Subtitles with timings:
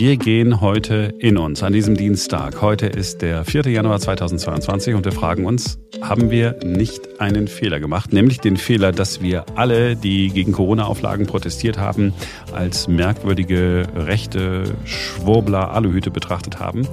[0.00, 2.62] Wir gehen heute in uns an diesem Dienstag.
[2.62, 3.66] Heute ist der 4.
[3.66, 8.10] Januar 2022 und wir fragen uns, haben wir nicht einen Fehler gemacht?
[8.10, 12.14] Nämlich den Fehler, dass wir alle, die gegen Corona-Auflagen protestiert haben,
[12.54, 16.88] als merkwürdige rechte Schwurbler Aluhüte betrachtet haben.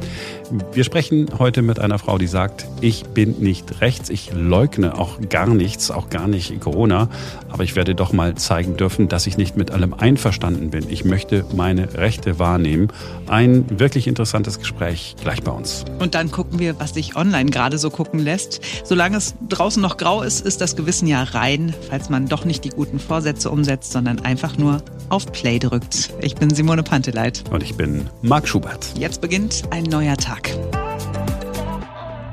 [0.74, 5.20] Wir sprechen heute mit einer Frau, die sagt, ich bin nicht rechts, ich leugne auch
[5.30, 7.10] gar nichts, auch gar nicht Corona,
[7.48, 10.86] aber ich werde doch mal zeigen dürfen, dass ich nicht mit allem einverstanden bin.
[10.90, 12.90] Ich möchte meine Rechte wahrnehmen
[13.28, 15.86] ein wirklich interessantes Gespräch gleich bei uns.
[16.00, 18.62] Und dann gucken wir, was sich online gerade so gucken lässt.
[18.84, 22.64] Solange es draußen noch grau ist, ist das Gewissen ja rein, falls man doch nicht
[22.64, 26.14] die guten Vorsätze umsetzt, sondern einfach nur auf Play drückt.
[26.22, 27.44] Ich bin Simone Panteleit.
[27.52, 28.94] Und ich bin Marc Schubert.
[28.98, 30.52] Jetzt beginnt ein neuer Tag.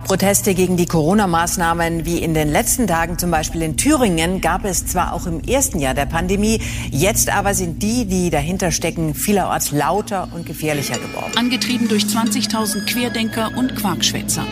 [0.04, 4.86] Proteste gegen die Corona-Maßnahmen wie in den letzten Tagen zum Beispiel in Thüringen gab es
[4.86, 9.72] zwar auch im ersten Jahr der Pandemie, jetzt aber sind die, die dahinter stecken, vielerorts
[9.72, 11.32] lauter und gefährlicher geworden.
[11.36, 14.44] Angetrieben durch 20.000 Querdenker und Quarkschwätzer.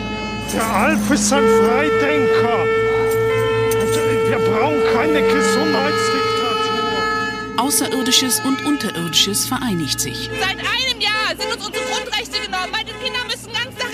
[0.53, 2.65] Der Alf ist ein Freidenker.
[4.29, 6.43] Wir brauchen keine Gesundheitsdiktatur.
[7.57, 10.29] Außerirdisches und Unterirdisches vereinigt sich.
[10.39, 12.71] Seit einem Jahr sind uns unsere Grundrechte genommen.
[12.71, 13.92] Meine Kinder müssen ganz Tag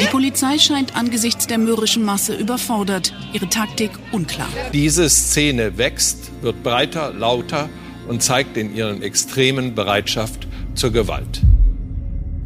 [0.00, 3.12] Die Polizei scheint angesichts der mürrischen Masse überfordert.
[3.32, 4.48] Ihre Taktik unklar.
[4.72, 7.68] Diese Szene wächst, wird breiter, lauter
[8.08, 11.42] und zeigt in ihren extremen Bereitschaft zur Gewalt.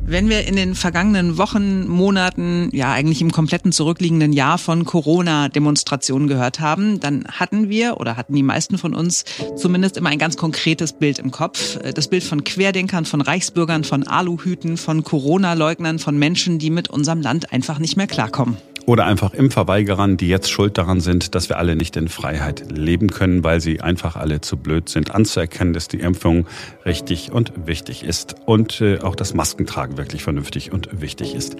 [0.06, 6.28] Wenn wir in den vergangenen Wochen, Monaten, ja eigentlich im kompletten zurückliegenden Jahr von Corona-Demonstrationen
[6.28, 9.24] gehört haben, dann hatten wir oder hatten die meisten von uns
[9.56, 11.78] zumindest immer ein ganz konkretes Bild im Kopf.
[11.94, 17.22] Das Bild von Querdenkern, von Reichsbürgern, von Aluhüten, von Corona-Leugnern, von Menschen, die mit unserem
[17.22, 18.58] Land einfach nicht mehr klarkommen.
[18.86, 23.08] Oder einfach Impfverweigerern, die jetzt schuld daran sind, dass wir alle nicht in Freiheit leben
[23.08, 26.46] können, weil sie einfach alle zu blöd sind, anzuerkennen, dass die Impfung
[26.84, 31.56] richtig und wichtig ist und äh, auch das Maskentragen wirklich vernünftig und wichtig ist.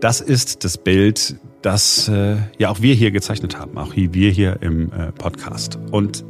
[0.00, 4.58] Das ist das Bild, das äh, ja auch wir hier gezeichnet haben, auch wir hier
[4.60, 5.78] im äh, Podcast.
[5.90, 6.24] Und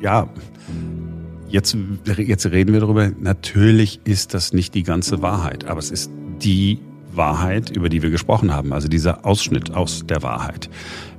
[0.00, 0.28] ja,
[1.48, 1.76] jetzt,
[2.18, 3.10] jetzt reden wir darüber.
[3.18, 6.10] Natürlich ist das nicht die ganze Wahrheit, aber es ist
[6.40, 6.78] die
[7.16, 10.68] Wahrheit, über die wir gesprochen haben, also dieser Ausschnitt aus der Wahrheit.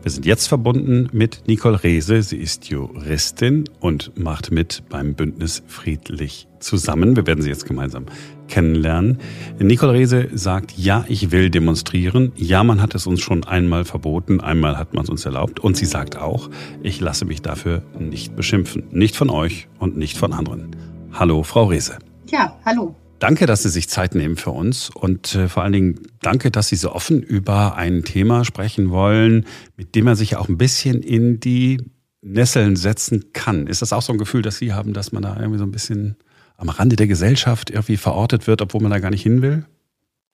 [0.03, 2.21] Wir sind jetzt verbunden mit Nicole Rehse.
[2.21, 7.15] Sie ist Juristin und macht mit beim Bündnis Friedlich zusammen.
[7.15, 8.05] Wir werden sie jetzt gemeinsam
[8.47, 9.17] kennenlernen.
[9.59, 12.31] Nicole Rehse sagt, ja, ich will demonstrieren.
[12.35, 15.59] Ja, man hat es uns schon einmal verboten, einmal hat man es uns erlaubt.
[15.59, 16.49] Und sie sagt auch,
[16.81, 18.83] ich lasse mich dafür nicht beschimpfen.
[18.91, 20.75] Nicht von euch und nicht von anderen.
[21.11, 21.97] Hallo, Frau Rehse.
[22.29, 22.95] Ja, hallo.
[23.19, 26.67] Danke, dass Sie sich Zeit nehmen für uns und äh, vor allen Dingen danke, dass
[26.67, 29.45] Sie so offen über ein Thema sprechen wollen,
[29.75, 31.81] mit dem man sich auch ein bisschen in die
[32.21, 33.65] Nesseln setzen kann.
[33.65, 35.71] Ist das auch so ein Gefühl, dass Sie haben, dass man da irgendwie so ein
[35.71, 36.15] bisschen
[36.57, 39.65] am Rande der Gesellschaft irgendwie verortet wird, obwohl man da gar nicht hin will?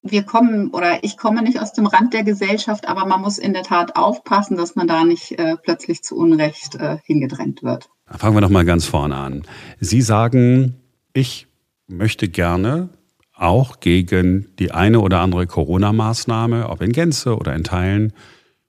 [0.01, 3.53] Wir kommen oder ich komme nicht aus dem Rand der Gesellschaft, aber man muss in
[3.53, 7.89] der Tat aufpassen, dass man da nicht äh, plötzlich zu Unrecht äh, hingedrängt wird.
[8.07, 9.43] Fangen wir noch mal ganz vorne an.
[9.79, 10.75] Sie sagen,
[11.13, 11.47] ich
[11.87, 12.89] möchte gerne
[13.33, 18.13] auch gegen die eine oder andere Corona-Maßnahme, ob in Gänze oder in Teilen,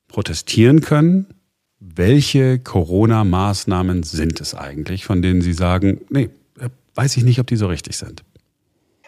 [0.09, 1.27] protestieren können.
[1.79, 6.31] Welche Corona-Maßnahmen sind es eigentlich, von denen Sie sagen, nee,
[6.95, 8.25] weiß ich nicht, ob die so richtig sind?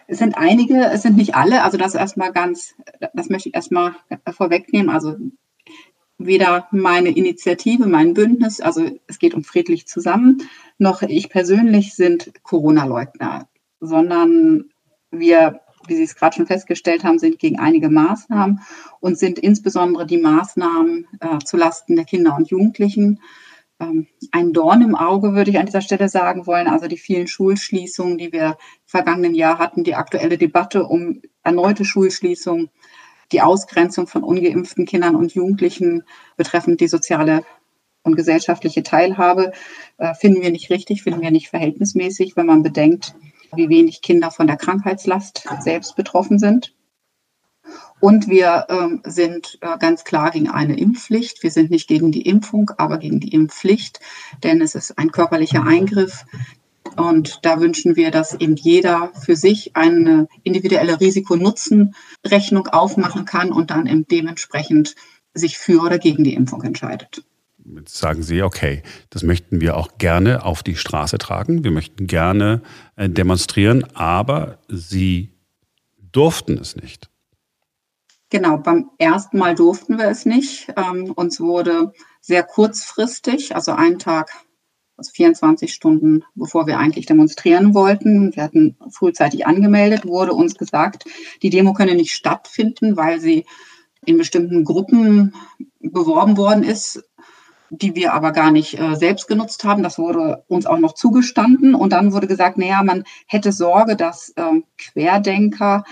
[0.08, 1.64] Es sind einige, es sind nicht alle.
[1.64, 2.74] Also das erstmal ganz,
[3.14, 3.92] das möchte ich erstmal
[4.30, 4.90] vorwegnehmen.
[4.90, 5.16] Also
[6.18, 10.42] weder meine Initiative, mein Bündnis, also es geht um friedlich zusammen,
[10.78, 13.48] noch ich persönlich sind Corona-Leugner
[13.80, 14.70] sondern
[15.10, 18.60] wir, wie Sie es gerade schon festgestellt haben, sind gegen einige Maßnahmen
[19.00, 23.20] und sind insbesondere die Maßnahmen äh, zulasten der Kinder und Jugendlichen
[23.80, 26.66] ähm, ein Dorn im Auge, würde ich an dieser Stelle sagen wollen.
[26.66, 28.54] Also die vielen Schulschließungen, die wir im
[28.86, 32.70] vergangenen Jahr hatten, die aktuelle Debatte um erneute Schulschließungen,
[33.32, 36.04] die Ausgrenzung von ungeimpften Kindern und Jugendlichen
[36.36, 37.44] betreffend die soziale
[38.02, 39.52] und gesellschaftliche Teilhabe,
[39.98, 43.14] äh, finden wir nicht richtig, finden wir nicht verhältnismäßig, wenn man bedenkt,
[43.54, 46.74] wie wenig Kinder von der Krankheitslast selbst betroffen sind.
[47.98, 51.42] Und wir ähm, sind äh, ganz klar gegen eine Impfpflicht.
[51.42, 54.00] Wir sind nicht gegen die Impfung, aber gegen die Impfpflicht,
[54.42, 56.24] denn es ist ein körperlicher Eingriff.
[56.96, 63.70] Und da wünschen wir, dass eben jeder für sich eine individuelle Risiko-Nutzen-Rechnung aufmachen kann und
[63.70, 64.94] dann eben dementsprechend
[65.34, 67.24] sich für oder gegen die Impfung entscheidet.
[67.74, 71.64] Jetzt sagen Sie, okay, das möchten wir auch gerne auf die Straße tragen.
[71.64, 72.62] Wir möchten gerne
[72.94, 75.32] äh, demonstrieren, aber Sie
[75.98, 77.10] durften es nicht.
[78.30, 80.72] Genau, beim ersten Mal durften wir es nicht.
[80.76, 84.30] Ähm, uns wurde sehr kurzfristig, also einen Tag
[84.96, 88.34] also 24 Stunden bevor wir eigentlich demonstrieren wollten.
[88.34, 91.04] Wir hatten frühzeitig angemeldet, wurde uns gesagt,
[91.42, 93.44] die Demo könne nicht stattfinden, weil sie
[94.04, 95.34] in bestimmten Gruppen
[95.80, 97.02] beworben worden ist,
[97.70, 99.82] die wir aber gar nicht äh, selbst genutzt haben.
[99.82, 101.74] Das wurde uns auch noch zugestanden.
[101.74, 105.84] Und dann wurde gesagt, naja, man hätte Sorge, dass äh, Querdenker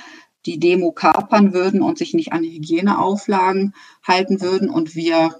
[0.46, 3.74] die Demo kapern würden und sich nicht an Hygieneauflagen
[4.06, 5.34] halten würden und wir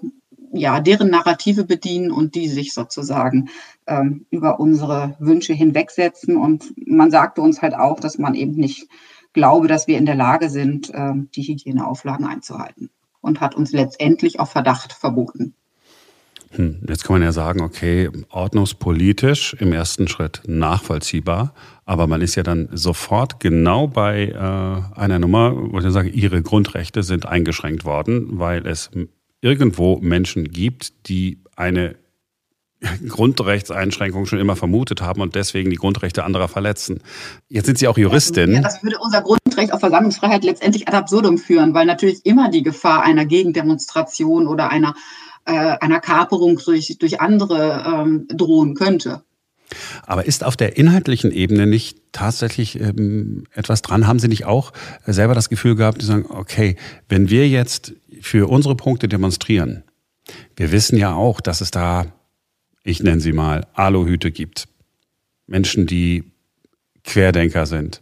[0.51, 3.49] ja deren Narrative bedienen und die sich sozusagen
[3.87, 6.37] ähm, über unsere Wünsche hinwegsetzen.
[6.37, 8.87] Und man sagte uns halt auch, dass man eben nicht
[9.33, 12.89] glaube, dass wir in der Lage sind, äh, die Hygieneauflagen einzuhalten
[13.21, 15.53] und hat uns letztendlich auf Verdacht verboten.
[16.55, 21.53] Hm, jetzt kann man ja sagen, okay, ordnungspolitisch im ersten Schritt nachvollziehbar,
[21.85, 26.41] aber man ist ja dann sofort genau bei äh, einer Nummer, wo ich sage, ihre
[26.41, 28.89] Grundrechte sind eingeschränkt worden, weil es
[29.41, 31.95] irgendwo Menschen gibt, die eine
[33.07, 37.01] Grundrechtseinschränkung schon immer vermutet haben und deswegen die Grundrechte anderer verletzen.
[37.49, 38.53] Jetzt sind Sie auch Juristin.
[38.53, 42.63] Ja, das würde unser Grundrecht auf Versammlungsfreiheit letztendlich ad absurdum führen, weil natürlich immer die
[42.63, 44.95] Gefahr einer Gegendemonstration oder einer
[45.45, 49.23] äh, einer Kaperung durch, durch andere ähm, drohen könnte.
[50.05, 54.07] Aber ist auf der inhaltlichen Ebene nicht tatsächlich ähm, etwas dran?
[54.07, 54.73] Haben Sie nicht auch
[55.05, 56.75] selber das Gefühl gehabt, die sagen, okay,
[57.09, 59.83] wenn wir jetzt für unsere Punkte demonstrieren,
[60.55, 62.05] wir wissen ja auch, dass es da,
[62.83, 64.67] ich nenne sie mal, Aluhüte gibt.
[65.47, 66.23] Menschen, die
[67.03, 68.01] Querdenker sind.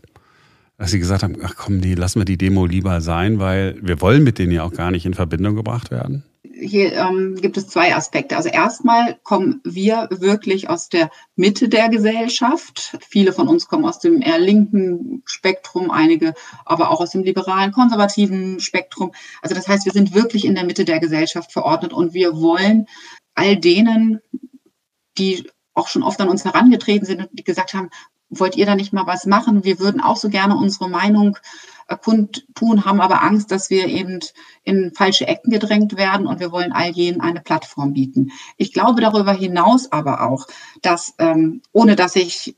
[0.78, 4.02] Dass sie gesagt haben, ach komm, nee, lassen wir die Demo lieber sein, weil wir
[4.02, 6.24] wollen mit denen ja auch gar nicht in Verbindung gebracht werden?
[6.64, 8.38] Hier ähm, gibt es zwei Aspekte.
[8.38, 12.98] Also erstmal kommen wir wirklich aus der Mitte der Gesellschaft.
[13.08, 16.34] Viele von uns kommen aus dem eher linken Spektrum, einige
[16.66, 19.12] aber auch aus dem liberalen, konservativen Spektrum.
[19.42, 22.88] Also das heißt, wir sind wirklich in der Mitte der Gesellschaft verordnet und wir wollen
[23.36, 24.22] all denen,
[25.18, 27.90] die auch schon oft an uns herangetreten sind und gesagt haben,
[28.40, 29.64] wollt ihr da nicht mal was machen?
[29.64, 31.38] Wir würden auch so gerne unsere Meinung
[32.02, 34.20] kundtun, haben aber Angst, dass wir eben
[34.64, 38.32] in falsche Ecken gedrängt werden und wir wollen all jenen eine Plattform bieten.
[38.58, 40.48] Ich glaube darüber hinaus aber auch,
[40.82, 42.56] dass ähm, ohne dass ich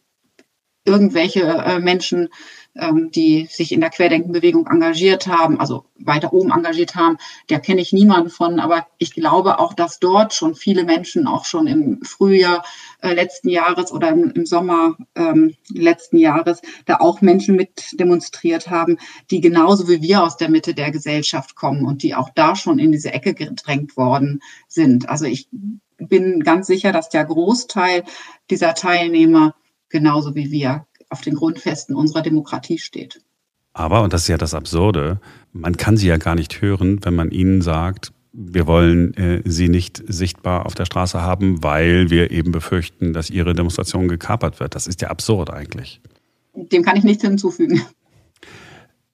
[0.85, 2.29] irgendwelche äh, Menschen
[2.75, 7.17] die sich in der Querdenkenbewegung engagiert haben, also weiter oben engagiert haben.
[7.47, 11.45] Da kenne ich niemanden von, aber ich glaube auch, dass dort schon viele Menschen auch
[11.45, 12.65] schon im Frühjahr
[13.01, 18.69] äh, letzten Jahres oder im, im Sommer ähm, letzten Jahres da auch Menschen mit demonstriert
[18.69, 18.97] haben,
[19.31, 22.77] die genauso wie wir aus der Mitte der Gesellschaft kommen und die auch da schon
[22.77, 25.07] in diese Ecke gedrängt worden sind.
[25.07, 25.47] Also ich
[25.97, 28.03] bin ganz sicher, dass der Großteil
[28.49, 29.55] dieser Teilnehmer
[29.87, 33.21] genauso wie wir auf den Grundfesten unserer Demokratie steht.
[33.73, 35.19] Aber, und das ist ja das Absurde,
[35.51, 39.69] man kann sie ja gar nicht hören, wenn man ihnen sagt, wir wollen äh, sie
[39.69, 44.75] nicht sichtbar auf der Straße haben, weil wir eben befürchten, dass ihre Demonstration gekapert wird.
[44.75, 46.01] Das ist ja absurd eigentlich.
[46.53, 47.81] Dem kann ich nichts hinzufügen.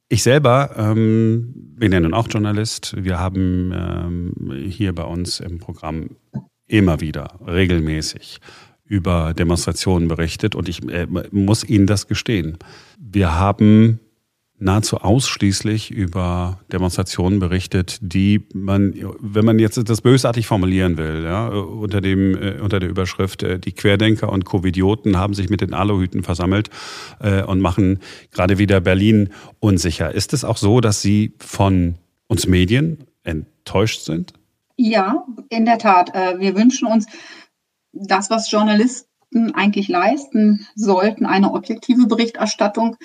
[0.09, 2.95] Ich selber ähm, bin ja nun auch Journalist.
[2.97, 6.17] Wir haben ähm, hier bei uns im Programm
[6.67, 8.39] immer wieder regelmäßig
[8.91, 12.57] über Demonstrationen berichtet und ich äh, muss Ihnen das gestehen.
[12.99, 14.01] Wir haben
[14.59, 21.47] nahezu ausschließlich über Demonstrationen berichtet, die man, wenn man jetzt das bösartig formulieren will, ja,
[21.47, 25.73] unter dem äh, unter der Überschrift äh, die Querdenker und Covidioten haben sich mit den
[25.73, 26.69] Aluhüten versammelt
[27.21, 27.99] äh, und machen
[28.31, 29.29] gerade wieder Berlin
[29.61, 30.13] unsicher.
[30.13, 31.95] Ist es auch so, dass Sie von
[32.27, 34.33] uns Medien enttäuscht sind?
[34.75, 36.13] Ja, in der Tat.
[36.13, 37.05] Äh, wir wünschen uns
[37.93, 42.97] das, was Journalisten eigentlich leisten sollten, eine objektive Berichterstattung,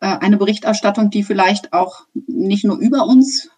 [0.00, 3.50] äh, eine Berichterstattung, die vielleicht auch nicht nur über uns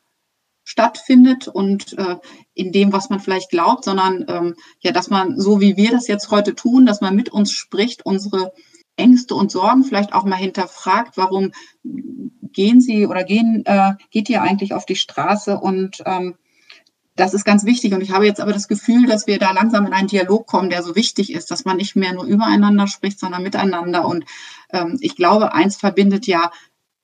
[0.64, 2.16] stattfindet und äh,
[2.54, 6.08] in dem, was man vielleicht glaubt, sondern ähm, ja, dass man so wie wir das
[6.08, 8.52] jetzt heute tun, dass man mit uns spricht, unsere
[8.96, 11.52] Ängste und Sorgen vielleicht auch mal hinterfragt, warum
[11.84, 16.36] gehen Sie oder gehen äh, geht ihr eigentlich auf die Straße und ähm,
[17.16, 17.94] das ist ganz wichtig.
[17.94, 20.70] Und ich habe jetzt aber das Gefühl, dass wir da langsam in einen Dialog kommen,
[20.70, 24.06] der so wichtig ist, dass man nicht mehr nur übereinander spricht, sondern miteinander.
[24.06, 24.24] Und
[24.70, 26.50] ähm, ich glaube, eins verbindet ja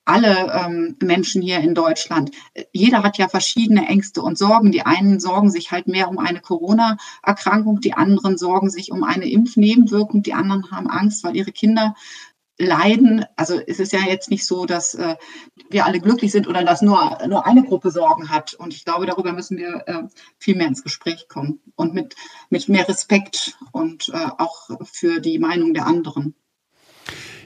[0.04, 2.32] alle ähm, Menschen hier in Deutschland.
[2.72, 4.72] Jeder hat ja verschiedene Ängste und Sorgen.
[4.72, 9.30] Die einen sorgen sich halt mehr um eine Corona-Erkrankung, die anderen sorgen sich um eine
[9.30, 11.94] Impfnebenwirkung, die anderen haben Angst, weil ihre Kinder
[12.58, 13.24] leiden.
[13.36, 15.16] Also es ist ja jetzt nicht so, dass äh,
[15.70, 18.54] wir alle glücklich sind oder dass nur, nur eine Gruppe Sorgen hat.
[18.54, 20.02] Und ich glaube, darüber müssen wir äh,
[20.38, 22.14] viel mehr ins Gespräch kommen und mit,
[22.50, 26.34] mit mehr Respekt und äh, auch für die Meinung der anderen.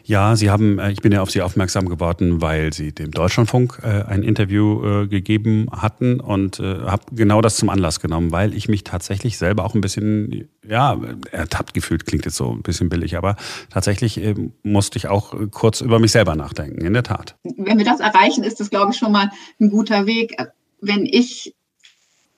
[0.09, 3.81] Ja, Sie haben, äh, ich bin ja auf Sie aufmerksam geworden, weil Sie dem Deutschlandfunk
[3.83, 8.69] äh, ein Interview äh, gegeben hatten und habe genau das zum Anlass genommen, weil ich
[8.69, 10.97] mich tatsächlich selber auch ein bisschen, ja,
[11.33, 13.37] ertappt gefühlt, klingt jetzt so ein bisschen billig, aber
[13.69, 14.21] tatsächlich
[14.63, 17.37] musste ich auch kurz über mich selber nachdenken, in der Tat.
[17.43, 20.37] Wenn wir das erreichen, ist das, glaube ich, schon mal ein guter Weg.
[20.81, 21.55] Wenn ich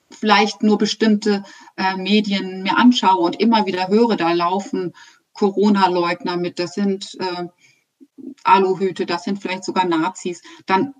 [0.09, 1.43] vielleicht nur bestimmte
[1.77, 4.93] äh, Medien mir anschaue und immer wieder höre, da laufen
[5.33, 7.45] Corona-Leugner mit, das sind äh,
[8.43, 10.93] Aluhüte, das sind vielleicht sogar Nazis, dann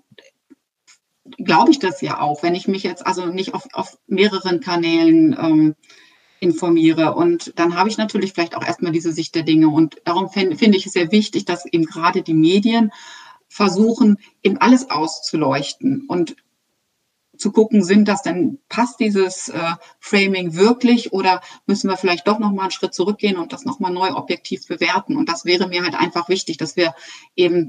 [1.38, 5.36] glaube ich das ja auch, wenn ich mich jetzt also nicht auf, auf mehreren Kanälen
[5.38, 5.74] ähm,
[6.40, 7.14] informiere.
[7.14, 9.68] Und dann habe ich natürlich vielleicht auch erstmal diese Sicht der Dinge.
[9.68, 12.90] Und darum finde find ich es sehr wichtig, dass eben gerade die Medien
[13.48, 16.36] versuchen, eben alles auszuleuchten und
[17.40, 22.38] zu gucken, sind das denn, passt dieses äh, Framing wirklich oder müssen wir vielleicht doch
[22.38, 25.16] nochmal einen Schritt zurückgehen und das nochmal neu objektiv bewerten?
[25.16, 26.94] Und das wäre mir halt einfach wichtig, dass wir
[27.36, 27.68] eben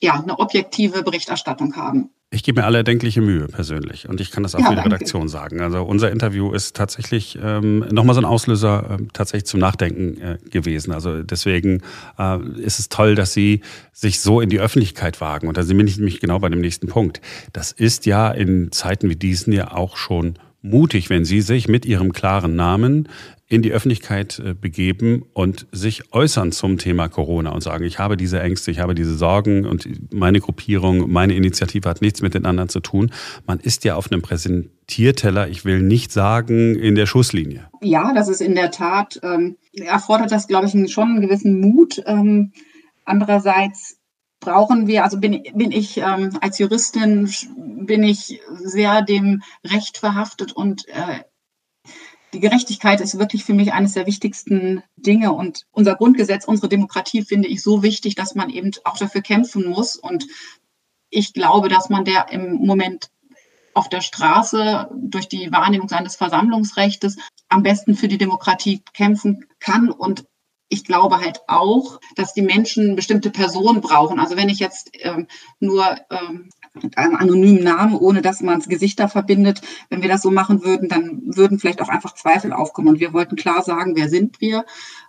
[0.00, 2.10] ja, eine objektive Berichterstattung haben.
[2.30, 4.80] Ich gebe mir alle erdenkliche Mühe persönlich und ich kann das auch ja, für die
[4.80, 5.60] Redaktion sagen.
[5.60, 10.38] Also unser Interview ist tatsächlich ähm, nochmal so ein Auslöser äh, tatsächlich zum Nachdenken äh,
[10.50, 10.90] gewesen.
[10.90, 11.82] Also deswegen
[12.18, 13.60] äh, ist es toll, dass Sie
[13.92, 15.46] sich so in die Öffentlichkeit wagen.
[15.46, 17.20] Und da sind wir nämlich genau bei dem nächsten Punkt.
[17.52, 20.36] Das ist ja in Zeiten wie diesen ja auch schon
[20.68, 23.08] mutig, wenn Sie sich mit Ihrem klaren Namen
[23.48, 28.16] in die Öffentlichkeit äh, begeben und sich äußern zum Thema Corona und sagen, ich habe
[28.16, 32.44] diese Ängste, ich habe diese Sorgen und meine Gruppierung, meine Initiative hat nichts mit den
[32.44, 33.12] anderen zu tun.
[33.46, 37.68] Man ist ja auf einem Präsentierteller, ich will nicht sagen, in der Schusslinie.
[37.82, 42.02] Ja, das ist in der Tat, ähm, erfordert das, glaube ich, schon einen gewissen Mut.
[42.04, 42.50] Ähm,
[43.04, 43.95] andererseits
[44.46, 50.52] brauchen wir, also bin, bin ich ähm, als Juristin, bin ich sehr dem Recht verhaftet
[50.52, 51.24] und äh,
[52.32, 57.22] die Gerechtigkeit ist wirklich für mich eines der wichtigsten Dinge und unser Grundgesetz, unsere Demokratie
[57.22, 60.26] finde ich so wichtig, dass man eben auch dafür kämpfen muss und
[61.10, 63.10] ich glaube, dass man der im Moment
[63.74, 67.16] auf der Straße durch die Wahrnehmung seines Versammlungsrechts
[67.48, 70.24] am besten für die Demokratie kämpfen kann und
[70.68, 74.18] ich glaube halt auch, dass die Menschen bestimmte Personen brauchen.
[74.18, 75.26] Also wenn ich jetzt ähm,
[75.60, 76.48] nur ähm,
[76.82, 80.30] mit einem anonymen Namen, ohne dass man das Gesicht da verbindet, wenn wir das so
[80.30, 82.88] machen würden, dann würden vielleicht auch einfach Zweifel aufkommen.
[82.88, 84.64] Und wir wollten klar sagen, wer sind wir,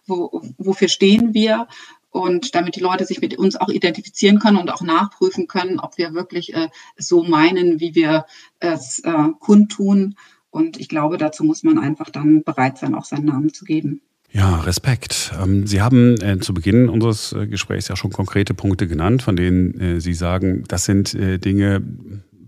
[0.06, 1.68] wo, wofür stehen wir
[2.10, 5.98] und damit die Leute sich mit uns auch identifizieren können und auch nachprüfen können, ob
[5.98, 8.26] wir wirklich äh, so meinen, wie wir
[8.60, 10.16] es äh, kundtun.
[10.50, 14.02] Und ich glaube, dazu muss man einfach dann bereit sein, auch seinen Namen zu geben.
[14.38, 15.34] Ja, Respekt.
[15.42, 19.36] Ähm, Sie haben äh, zu Beginn unseres äh, Gesprächs ja schon konkrete Punkte genannt, von
[19.36, 21.82] denen äh, Sie sagen, das sind Dinge,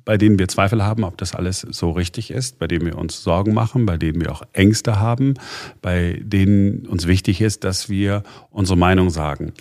[0.06, 3.24] bei denen wir Zweifel haben, ob das alles so richtig ist, bei denen wir uns
[3.24, 5.34] Sorgen machen, bei denen wir auch Ängste haben,
[5.82, 9.54] bei denen uns wichtig ist, dass wir unsere Meinung sagen.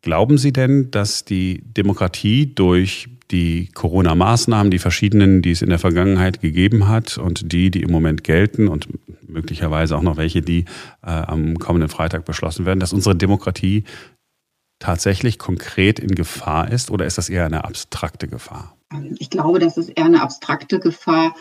[0.00, 5.78] Glauben Sie denn, dass die Demokratie durch die Corona-Maßnahmen, die verschiedenen, die es in der
[5.78, 8.88] Vergangenheit gegeben hat und die, die im Moment gelten und
[9.28, 10.66] möglicherweise auch noch welche, die
[11.02, 13.84] äh, am kommenden Freitag beschlossen werden, dass unsere Demokratie
[14.78, 18.76] tatsächlich konkret in Gefahr ist oder ist das eher eine abstrakte Gefahr?
[19.18, 21.34] Ich glaube, das ist eher eine abstrakte Gefahr.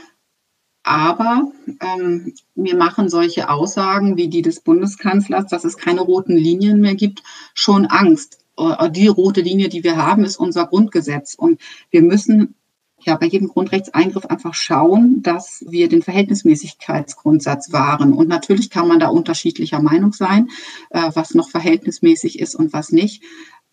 [0.84, 6.82] Aber ähm, mir machen solche Aussagen wie die des Bundeskanzlers, dass es keine roten Linien
[6.82, 7.24] mehr gibt,
[7.54, 8.43] schon Angst.
[8.58, 11.36] Äh, die rote Linie, die wir haben, ist unser Grundgesetz.
[11.36, 12.56] Und wir müssen
[13.00, 18.14] ja bei jedem Grundrechtseingriff einfach schauen, dass wir den Verhältnismäßigkeitsgrundsatz wahren.
[18.14, 20.50] Und natürlich kann man da unterschiedlicher Meinung sein,
[20.90, 23.24] äh, was noch verhältnismäßig ist und was nicht.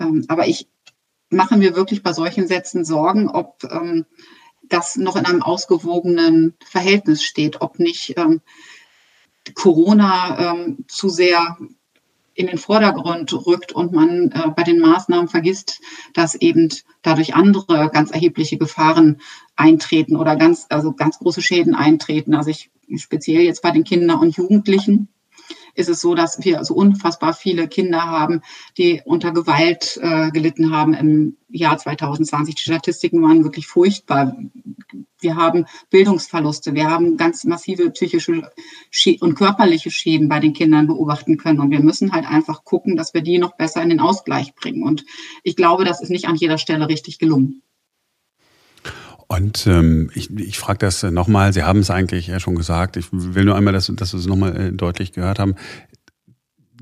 [0.01, 0.69] Ähm, aber ich
[1.31, 4.07] mache mir wirklich bei solchen Sätzen Sorgen, ob ähm,
[4.63, 8.41] das noch in einem ausgewogenen Verhältnis steht, ob nicht ähm,
[9.55, 11.57] Corona zu sehr
[12.35, 15.81] in den Vordergrund rückt und man äh, bei den Maßnahmen vergisst,
[16.15, 16.69] dass eben
[17.03, 19.21] dadurch andere ganz erhebliche Gefahren
[19.57, 22.35] eintreten oder ganz, also ganz große Schäden eintreten.
[22.35, 25.09] Also ich speziell jetzt bei den Kindern und Jugendlichen
[25.75, 28.43] ist es so, dass wir so unfassbar viele Kinder haben,
[28.77, 32.55] die unter Gewalt äh, gelitten haben im Jahr 2020.
[32.55, 34.37] Die Statistiken waren wirklich furchtbar.
[35.21, 38.51] Wir haben Bildungsverluste, wir haben ganz massive psychische
[39.21, 41.61] und körperliche Schäden bei den Kindern beobachten können.
[41.61, 44.83] Und wir müssen halt einfach gucken, dass wir die noch besser in den Ausgleich bringen.
[44.83, 45.05] Und
[45.43, 47.63] ich glaube, das ist nicht an jeder Stelle richtig gelungen.
[49.31, 53.07] Und ähm, ich, ich frage das nochmal, Sie haben es eigentlich ja schon gesagt, ich
[53.13, 55.55] will nur einmal, dass, dass wir es nochmal äh, deutlich gehört haben.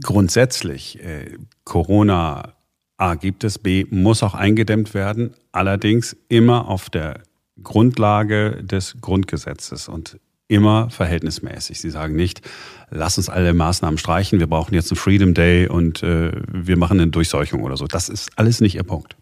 [0.02, 2.54] Grundsätzlich, äh, Corona
[2.96, 7.22] A gibt es, B muss auch eingedämmt werden, allerdings immer auf der
[7.62, 9.88] Grundlage des Grundgesetzes.
[9.88, 10.18] Und
[10.50, 11.78] immer verhältnismäßig.
[11.78, 12.40] Sie sagen nicht,
[12.88, 16.98] lass uns alle Maßnahmen streichen, wir brauchen jetzt einen Freedom Day und äh, wir machen
[16.98, 17.86] eine Durchseuchung oder so.
[17.86, 19.18] Das ist alles nicht Ihr Punkt.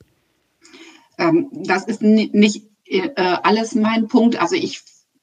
[1.18, 4.36] Ähm, das ist nicht äh, alles mein Punkt.
[4.36, 4.82] Also ich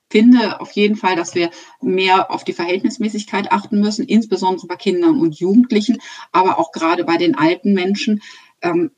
[0.10, 1.50] finde auf jeden Fall, dass wir
[1.82, 6.00] mehr auf die Verhältnismäßigkeit achten müssen, insbesondere bei Kindern und Jugendlichen,
[6.32, 8.22] aber auch gerade bei den alten Menschen.
[8.62, 8.92] Ähm,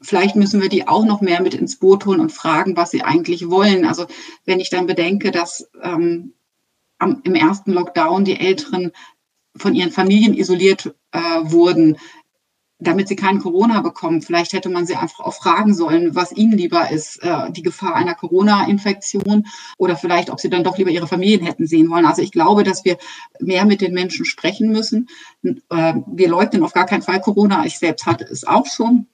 [0.00, 3.02] vielleicht müssen wir die auch noch mehr mit ins Boot holen und fragen, was sie
[3.02, 3.84] eigentlich wollen.
[3.84, 4.06] Also
[4.44, 6.32] wenn ich dann bedenke, dass ähm,
[6.98, 8.92] am, im ersten Lockdown die Älteren
[9.54, 11.98] von ihren Familien isoliert äh, wurden,
[12.78, 14.20] damit sie kein Corona bekommen.
[14.20, 17.94] Vielleicht hätte man sie einfach auch fragen sollen, was ihnen lieber ist, äh, die Gefahr
[17.94, 19.46] einer Corona-Infektion
[19.78, 22.04] oder vielleicht, ob sie dann doch lieber ihre Familien hätten sehen wollen.
[22.04, 22.98] Also ich glaube, dass wir
[23.40, 25.08] mehr mit den Menschen sprechen müssen.
[25.42, 27.64] Äh, wir leugnen auf gar keinen Fall Corona.
[27.64, 29.06] Ich selbst hatte es auch schon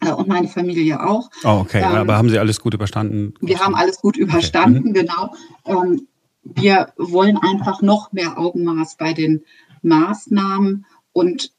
[0.00, 1.30] äh, und meine Familie auch.
[1.42, 1.82] Oh, okay.
[1.84, 3.34] Ähm, Aber haben Sie alles gut überstanden?
[3.40, 4.88] Wir haben alles gut überstanden, okay.
[4.88, 4.94] Mhm.
[4.94, 5.34] genau.
[5.64, 6.08] Ähm,
[6.44, 9.42] wir wollen einfach noch mehr Augenmaß bei den
[9.82, 11.53] Maßnahmen und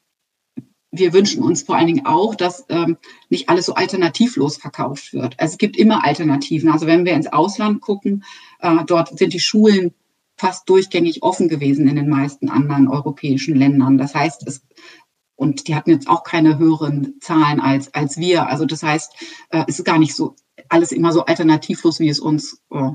[0.97, 2.97] wir wünschen uns vor allen Dingen auch, dass ähm,
[3.29, 5.39] nicht alles so alternativlos verkauft wird.
[5.39, 6.69] Also es gibt immer Alternativen.
[6.69, 8.23] Also wenn wir ins Ausland gucken,
[8.59, 9.93] äh, dort sind die Schulen
[10.37, 13.97] fast durchgängig offen gewesen in den meisten anderen europäischen Ländern.
[13.97, 14.63] Das heißt, es
[15.37, 18.47] und die hatten jetzt auch keine höheren Zahlen als, als wir.
[18.47, 19.13] Also das heißt,
[19.49, 20.35] äh, es ist gar nicht so
[20.69, 22.91] alles immer so alternativlos, wie es uns äh,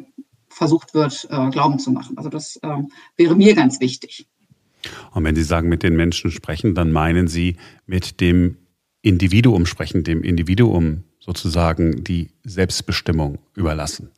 [0.48, 2.16] versucht wird, äh, glauben zu machen.
[2.16, 2.82] Also das äh,
[3.16, 4.26] wäre mir ganz wichtig.
[5.12, 7.56] Und wenn Sie sagen, mit den Menschen sprechen, dann meinen Sie
[7.86, 8.56] mit dem
[9.02, 14.10] Individuum sprechen, dem Individuum sozusagen die Selbstbestimmung überlassen.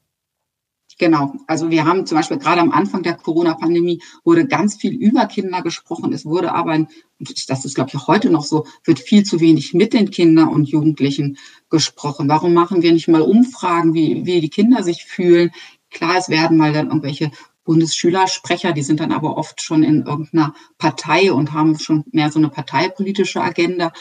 [0.99, 1.33] Genau.
[1.47, 5.62] Also wir haben zum Beispiel gerade am Anfang der Corona-Pandemie wurde ganz viel über Kinder
[5.62, 6.12] gesprochen.
[6.12, 9.75] Es wurde aber, und das ist glaube ich heute noch so, wird viel zu wenig
[9.75, 11.38] mit den Kindern und Jugendlichen
[11.71, 12.28] gesprochen.
[12.28, 15.50] Warum machen wir nicht mal Umfragen, wie, wie die Kinder sich fühlen?
[15.90, 17.31] Klar, es werden mal dann irgendwelche
[17.64, 22.38] Bundesschülersprecher, die sind dann aber oft schon in irgendeiner Partei und haben schon mehr so
[22.38, 23.92] eine parteipolitische Agenda.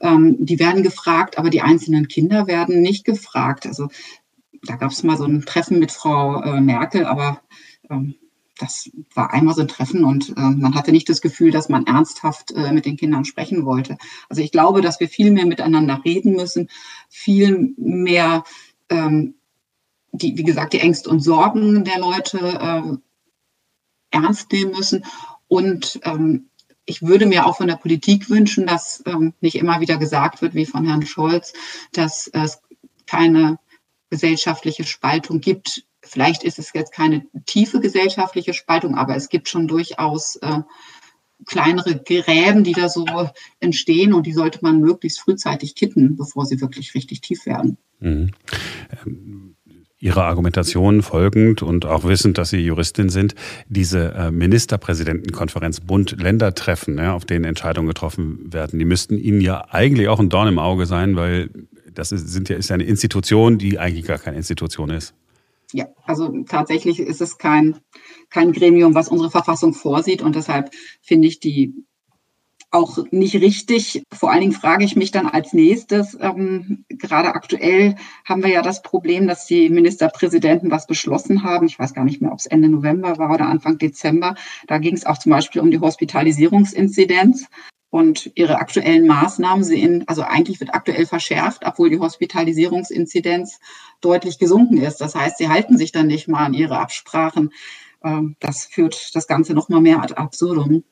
[0.00, 3.66] Ähm, die werden gefragt, aber die einzelnen Kinder werden nicht gefragt.
[3.66, 3.88] Also
[4.64, 7.42] da gab es mal so ein Treffen mit Frau äh, Merkel, aber
[7.90, 8.14] ähm,
[8.58, 11.86] das war einmal so ein Treffen und äh, man hatte nicht das Gefühl, dass man
[11.86, 13.98] ernsthaft äh, mit den Kindern sprechen wollte.
[14.28, 16.68] Also ich glaube, dass wir viel mehr miteinander reden müssen,
[17.08, 18.44] viel mehr
[18.88, 19.34] ähm,
[20.12, 22.96] die, wie gesagt, die Ängste und Sorgen der Leute äh,
[24.12, 25.04] ernst nehmen müssen.
[25.48, 26.48] Und ähm,
[26.84, 30.54] ich würde mir auch von der Politik wünschen, dass ähm, nicht immer wieder gesagt wird,
[30.54, 31.52] wie von Herrn Scholz,
[31.92, 32.60] dass es
[33.06, 33.58] keine
[34.10, 35.84] gesellschaftliche Spaltung gibt.
[36.00, 40.60] Vielleicht ist es jetzt keine tiefe gesellschaftliche Spaltung, aber es gibt schon durchaus äh,
[41.46, 43.06] kleinere Gräben, die da so
[43.60, 47.78] entstehen und die sollte man möglichst frühzeitig kitten, bevor sie wirklich richtig tief werden.
[48.00, 48.32] Mhm.
[49.06, 49.51] Ähm
[50.02, 53.36] Ihrer Argumentation folgend und auch wissend, dass Sie Juristin sind,
[53.68, 60.08] diese äh, Ministerpräsidentenkonferenz Bund-Länder-Treffen, ja, auf denen Entscheidungen getroffen werden, die müssten Ihnen ja eigentlich
[60.08, 61.50] auch ein Dorn im Auge sein, weil
[61.94, 65.14] das ist, sind ja, ist ja eine Institution, die eigentlich gar keine Institution ist.
[65.72, 67.78] Ja, also tatsächlich ist es kein,
[68.28, 71.74] kein Gremium, was unsere Verfassung vorsieht und deshalb finde ich die
[72.72, 74.02] auch nicht richtig.
[74.12, 78.62] Vor allen Dingen frage ich mich dann als nächstes, ähm, gerade aktuell haben wir ja
[78.62, 81.66] das Problem, dass die Ministerpräsidenten was beschlossen haben.
[81.66, 84.34] Ich weiß gar nicht mehr, ob es Ende November war oder Anfang Dezember.
[84.66, 87.46] Da ging es auch zum Beispiel um die Hospitalisierungsinzidenz.
[87.90, 93.60] Und ihre aktuellen Maßnahmen sehen, also eigentlich wird aktuell verschärft, obwohl die Hospitalisierungsinzidenz
[94.00, 95.02] deutlich gesunken ist.
[95.02, 97.50] Das heißt, sie halten sich dann nicht mal an ihre Absprachen.
[98.02, 100.84] Ähm, das führt das Ganze noch mal mehr ad absurdum.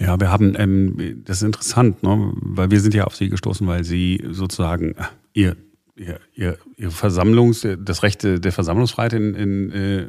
[0.00, 2.32] Ja, wir haben, ähm, das ist interessant, ne?
[2.34, 5.56] weil wir sind ja auf Sie gestoßen, weil Sie sozusagen äh, Ihr,
[5.94, 10.06] Ihr, Ihr, Ihre Versammlungs, das Recht der Versammlungsfreiheit in, in, äh,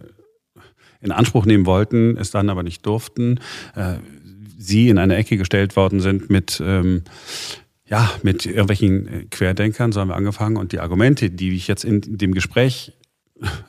[1.02, 3.40] in Anspruch nehmen wollten, es dann aber nicht durften.
[3.76, 3.96] Äh,
[4.58, 7.04] Sie in eine Ecke gestellt worden sind mit ähm,
[7.92, 10.56] ja, mit irgendwelchen Querdenkern, so haben wir angefangen.
[10.56, 12.94] Und die Argumente, die ich jetzt in dem Gespräch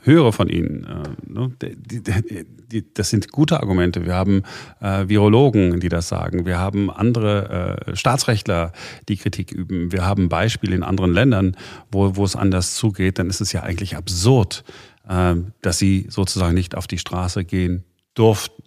[0.02, 1.52] höre von Ihnen, äh, ne,
[2.94, 4.04] das sind gute Argumente.
[4.04, 4.42] Wir haben
[4.80, 6.46] äh, Virologen, die das sagen.
[6.46, 8.72] Wir haben andere äh, Staatsrechtler,
[9.08, 9.92] die Kritik üben.
[9.92, 11.56] Wir haben Beispiele in anderen Ländern,
[11.90, 13.18] wo, wo es anders zugeht.
[13.18, 14.64] Dann ist es ja eigentlich absurd,
[15.04, 17.82] dass Sie sozusagen nicht auf die Straße gehen
[18.14, 18.62] durften.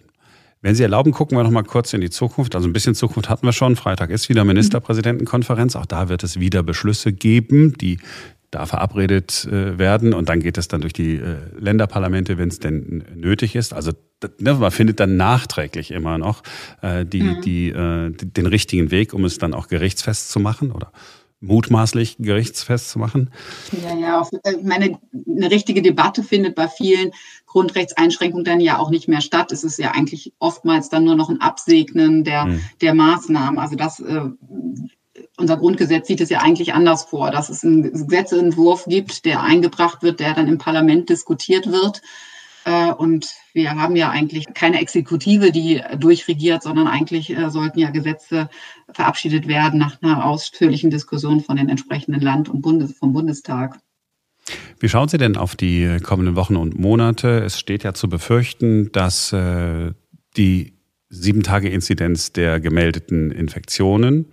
[0.66, 2.56] Wenn Sie erlauben, gucken wir noch mal kurz in die Zukunft.
[2.56, 3.76] Also ein bisschen Zukunft hatten wir schon.
[3.76, 5.76] Freitag ist wieder Ministerpräsidentenkonferenz.
[5.76, 7.98] Auch da wird es wieder Beschlüsse geben, die
[8.50, 12.58] da verabredet äh, werden und dann geht es dann durch die äh, Länderparlamente, wenn es
[12.58, 13.74] denn nötig ist.
[13.74, 13.92] Also
[14.38, 16.42] ne, man findet dann nachträglich immer noch
[16.82, 17.40] äh, die, mhm.
[17.42, 20.92] die, äh, den richtigen Weg, um es dann auch gerichtsfest zu machen oder
[21.40, 23.30] mutmaßlich gerichtsfest zu machen?
[23.82, 27.10] Ja, ja, ich äh, meine, eine richtige Debatte findet bei vielen
[27.46, 29.52] Grundrechtseinschränkungen dann ja auch nicht mehr statt.
[29.52, 32.60] Es ist ja eigentlich oftmals dann nur noch ein Absegnen der, hm.
[32.80, 33.58] der Maßnahmen.
[33.58, 34.22] Also das, äh,
[35.36, 40.02] unser Grundgesetz sieht es ja eigentlich anders vor, dass es einen Gesetzentwurf gibt, der eingebracht
[40.02, 42.02] wird, der dann im Parlament diskutiert wird.
[42.64, 47.90] Äh, und wir haben ja eigentlich keine Exekutive, die durchregiert, sondern eigentlich äh, sollten ja
[47.90, 48.50] Gesetze
[48.92, 53.78] verabschiedet werden nach einer ausführlichen Diskussion von den entsprechenden Land- und Bundes vom Bundestag.
[54.78, 57.40] Wie schauen Sie denn auf die kommenden Wochen und Monate?
[57.40, 59.34] Es steht ja zu befürchten, dass
[61.10, 64.26] äh, die Sieben-Tage-Inzidenz der gemeldeten Infektionen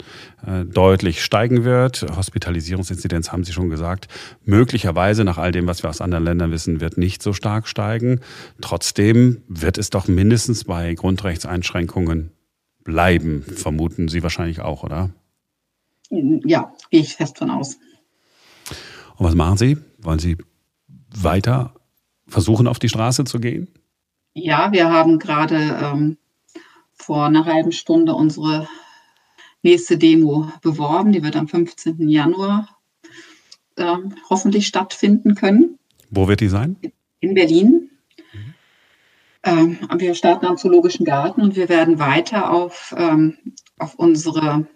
[0.45, 2.05] äh, deutlich steigen wird.
[2.15, 4.07] Hospitalisierungsinzidenz haben Sie schon gesagt.
[4.43, 8.21] Möglicherweise, nach all dem, was wir aus anderen Ländern wissen, wird nicht so stark steigen.
[8.61, 12.31] Trotzdem wird es doch mindestens bei Grundrechtseinschränkungen
[12.83, 15.11] bleiben, vermuten Sie wahrscheinlich auch, oder?
[16.09, 17.77] Ja, gehe ich fest von aus.
[19.17, 19.77] Und was machen Sie?
[19.99, 20.37] Wollen Sie
[21.15, 21.73] weiter
[22.27, 23.67] versuchen, auf die Straße zu gehen?
[24.33, 26.17] Ja, wir haben gerade ähm,
[26.93, 28.67] vor einer halben Stunde unsere
[29.61, 31.11] nächste Demo beworben.
[31.11, 32.09] Die wird am 15.
[32.09, 32.77] Januar
[33.75, 33.95] äh,
[34.29, 35.79] hoffentlich stattfinden können.
[36.09, 36.77] Wo wird die sein?
[37.19, 37.89] In Berlin.
[38.33, 38.53] Mhm.
[39.43, 43.37] Ähm, wir starten am Zoologischen Garten und wir werden weiter auf, ähm,
[43.79, 44.67] auf unsere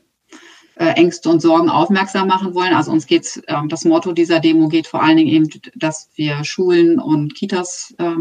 [0.76, 2.74] äh, Ängste und Sorgen aufmerksam machen wollen.
[2.74, 6.44] Also uns geht äh, das Motto dieser Demo geht vor allen Dingen eben, dass wir
[6.44, 8.16] Schulen und Kitas äh,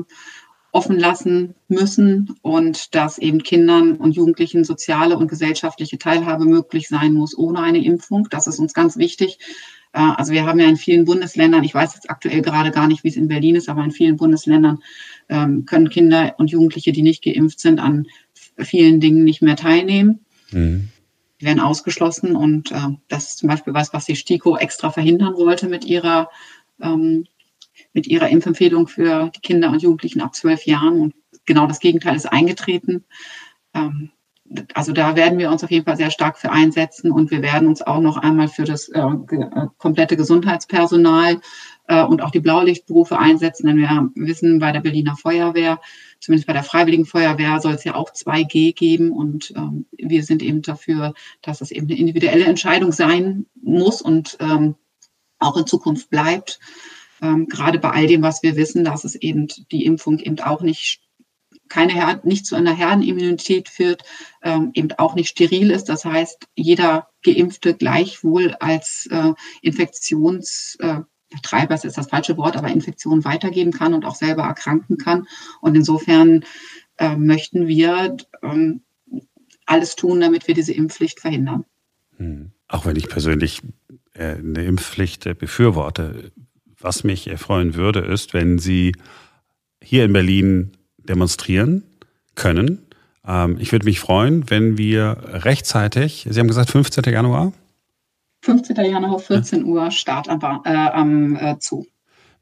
[0.76, 7.14] offen lassen müssen und dass eben Kindern und Jugendlichen soziale und gesellschaftliche Teilhabe möglich sein
[7.14, 8.28] muss ohne eine Impfung.
[8.30, 9.38] Das ist uns ganz wichtig.
[9.94, 13.04] Äh, also wir haben ja in vielen Bundesländern, ich weiß jetzt aktuell gerade gar nicht,
[13.04, 14.80] wie es in Berlin ist, aber in vielen Bundesländern
[15.30, 18.06] ähm, können Kinder und Jugendliche, die nicht geimpft sind, an
[18.58, 20.26] vielen Dingen nicht mehr teilnehmen.
[20.50, 20.90] Mhm.
[21.40, 25.36] Die werden ausgeschlossen und äh, das ist zum Beispiel was, was die STIKO extra verhindern
[25.36, 26.28] wollte mit ihrer
[26.82, 27.24] ähm,
[27.96, 31.00] mit ihrer Impfempfehlung für die Kinder und Jugendlichen ab zwölf Jahren.
[31.00, 31.14] Und
[31.46, 33.06] genau das Gegenteil ist eingetreten.
[33.72, 34.10] Ähm,
[34.74, 37.66] also da werden wir uns auf jeden Fall sehr stark für einsetzen und wir werden
[37.66, 41.40] uns auch noch einmal für das äh, äh, komplette Gesundheitspersonal
[41.88, 45.80] äh, und auch die Blaulichtberufe einsetzen, denn wir wissen, bei der Berliner Feuerwehr,
[46.20, 50.42] zumindest bei der Freiwilligen Feuerwehr, soll es ja auch 2G geben und ähm, wir sind
[50.42, 54.76] eben dafür, dass es eben eine individuelle Entscheidung sein muss und ähm,
[55.40, 56.60] auch in Zukunft bleibt
[57.22, 60.60] ähm, gerade bei all dem, was wir wissen, dass es eben die Impfung eben auch
[60.60, 61.00] nicht
[61.68, 64.02] keine Her nicht zu einer Herdenimmunität führt,
[64.42, 65.88] ähm, eben auch nicht steril ist.
[65.88, 71.06] Das heißt, jeder Geimpfte gleichwohl als äh, Infektionstreiber,
[71.74, 75.26] äh, ist das falsche Wort, aber Infektion weitergeben kann und auch selber erkranken kann.
[75.60, 76.44] Und insofern
[76.98, 78.82] äh, möchten wir ähm,
[79.66, 81.64] alles tun, damit wir diese Impfpflicht verhindern.
[82.16, 82.52] Hm.
[82.68, 83.62] Auch wenn ich persönlich
[84.14, 86.32] äh, eine Impfpflicht äh, befürworte,
[86.78, 88.94] was mich erfreuen würde, ist, wenn Sie
[89.82, 91.84] hier in Berlin demonstrieren
[92.34, 92.86] können.
[93.26, 97.04] Ähm, ich würde mich freuen, wenn wir rechtzeitig, Sie haben gesagt 15.
[97.04, 97.52] Januar?
[98.42, 98.76] 15.
[98.76, 99.64] Januar, 14 ja.
[99.66, 101.84] Uhr, Start am, äh, am äh, Zoo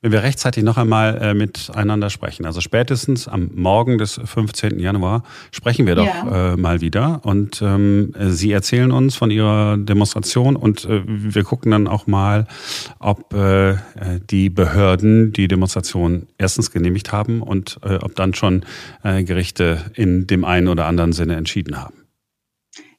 [0.04, 2.44] wenn wir rechtzeitig noch einmal äh, miteinander sprechen.
[2.44, 4.78] Also spätestens am Morgen des 15.
[4.78, 6.52] Januar sprechen wir doch ja.
[6.52, 7.22] äh, mal wieder.
[7.24, 12.46] Und ähm, Sie erzählen uns von Ihrer Demonstration und äh, wir gucken dann auch mal,
[12.98, 13.76] ob äh,
[14.28, 18.66] die Behörden die Demonstration erstens genehmigt haben und äh, ob dann schon
[19.04, 22.03] äh, Gerichte in dem einen oder anderen Sinne entschieden haben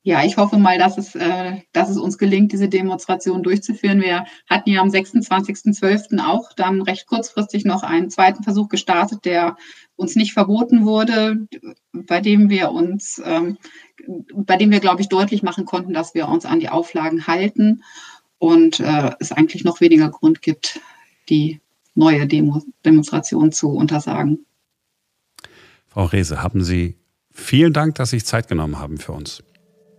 [0.05, 4.01] ja, ich hoffe mal, dass es, äh, dass es uns gelingt, diese Demonstration durchzuführen.
[4.01, 6.23] Wir hatten ja am 26.12.
[6.23, 9.57] auch dann recht kurzfristig noch einen zweiten Versuch gestartet, der
[9.95, 11.47] uns nicht verboten wurde,
[11.91, 13.57] bei dem wir uns, ähm,
[14.35, 17.81] bei dem wir, glaube ich, deutlich machen konnten, dass wir uns an die Auflagen halten
[18.37, 20.81] und äh, es eigentlich noch weniger Grund gibt,
[21.29, 21.61] die
[21.95, 24.45] neue Demo Demonstration zu untersagen.
[25.87, 26.95] Frau Rehse, haben Sie
[27.31, 29.41] vielen Dank, dass Sie sich Zeit genommen haben für uns.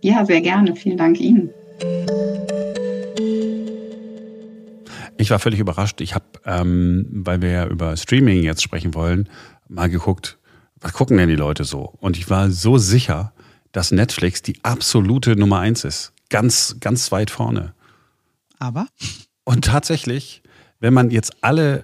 [0.07, 0.73] Ja, sehr gerne.
[0.73, 1.49] Vielen Dank Ihnen.
[5.17, 5.99] Ich war völlig überrascht.
[5.99, 9.27] Ich habe, ähm, weil wir ja über Streaming jetzt sprechen wollen,
[9.67, 10.37] mal geguckt,
[10.79, 11.93] was gucken denn die Leute so?
[11.99, 13.33] Und ich war so sicher,
[13.73, 16.13] dass Netflix die absolute Nummer eins ist.
[16.29, 17.73] Ganz, ganz weit vorne.
[18.59, 18.87] Aber?
[19.43, 20.41] Und tatsächlich,
[20.79, 21.83] wenn man jetzt alle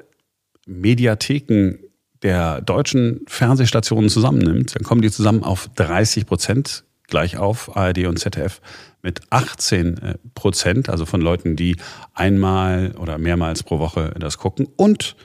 [0.66, 1.78] Mediatheken
[2.22, 8.18] der deutschen Fernsehstationen zusammennimmt, dann kommen die zusammen auf 30 Prozent gleich auf, ARD und
[8.18, 8.60] ZDF,
[9.04, 11.76] mit 18 äh, Prozent, also von Leuten, die
[12.16, 14.68] einmal oder mehrmals pro Woche das gucken.
[14.78, 15.16] Und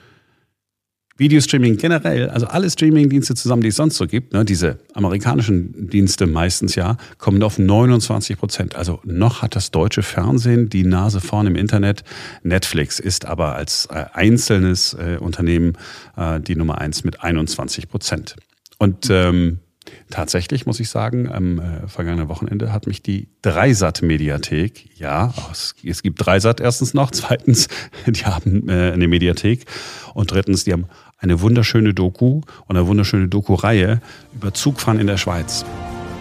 [1.16, 6.26] Videostreaming generell, also alle Streamingdienste zusammen, die es sonst so gibt, ne, diese amerikanischen Dienste
[6.26, 8.76] meistens ja, kommen auf 29 Prozent.
[8.76, 12.04] Also noch hat das deutsche Fernsehen die Nase vorne im Internet.
[12.42, 15.78] Netflix ist aber als äh, einzelnes äh, Unternehmen
[16.18, 18.36] äh, die Nummer eins mit 21 Prozent.
[18.76, 19.60] Und ähm,
[20.10, 26.02] Tatsächlich muss ich sagen, am äh, vergangenen Wochenende hat mich die Dreisat-Mediathek, ja, es, es,
[26.02, 27.68] gibt Dreisat erstens noch, zweitens,
[28.06, 29.66] die haben äh, eine Mediathek
[30.14, 30.86] und drittens, die haben
[31.18, 34.00] eine wunderschöne Doku und eine wunderschöne Doku-Reihe
[34.34, 35.64] über Zugfahren in der Schweiz.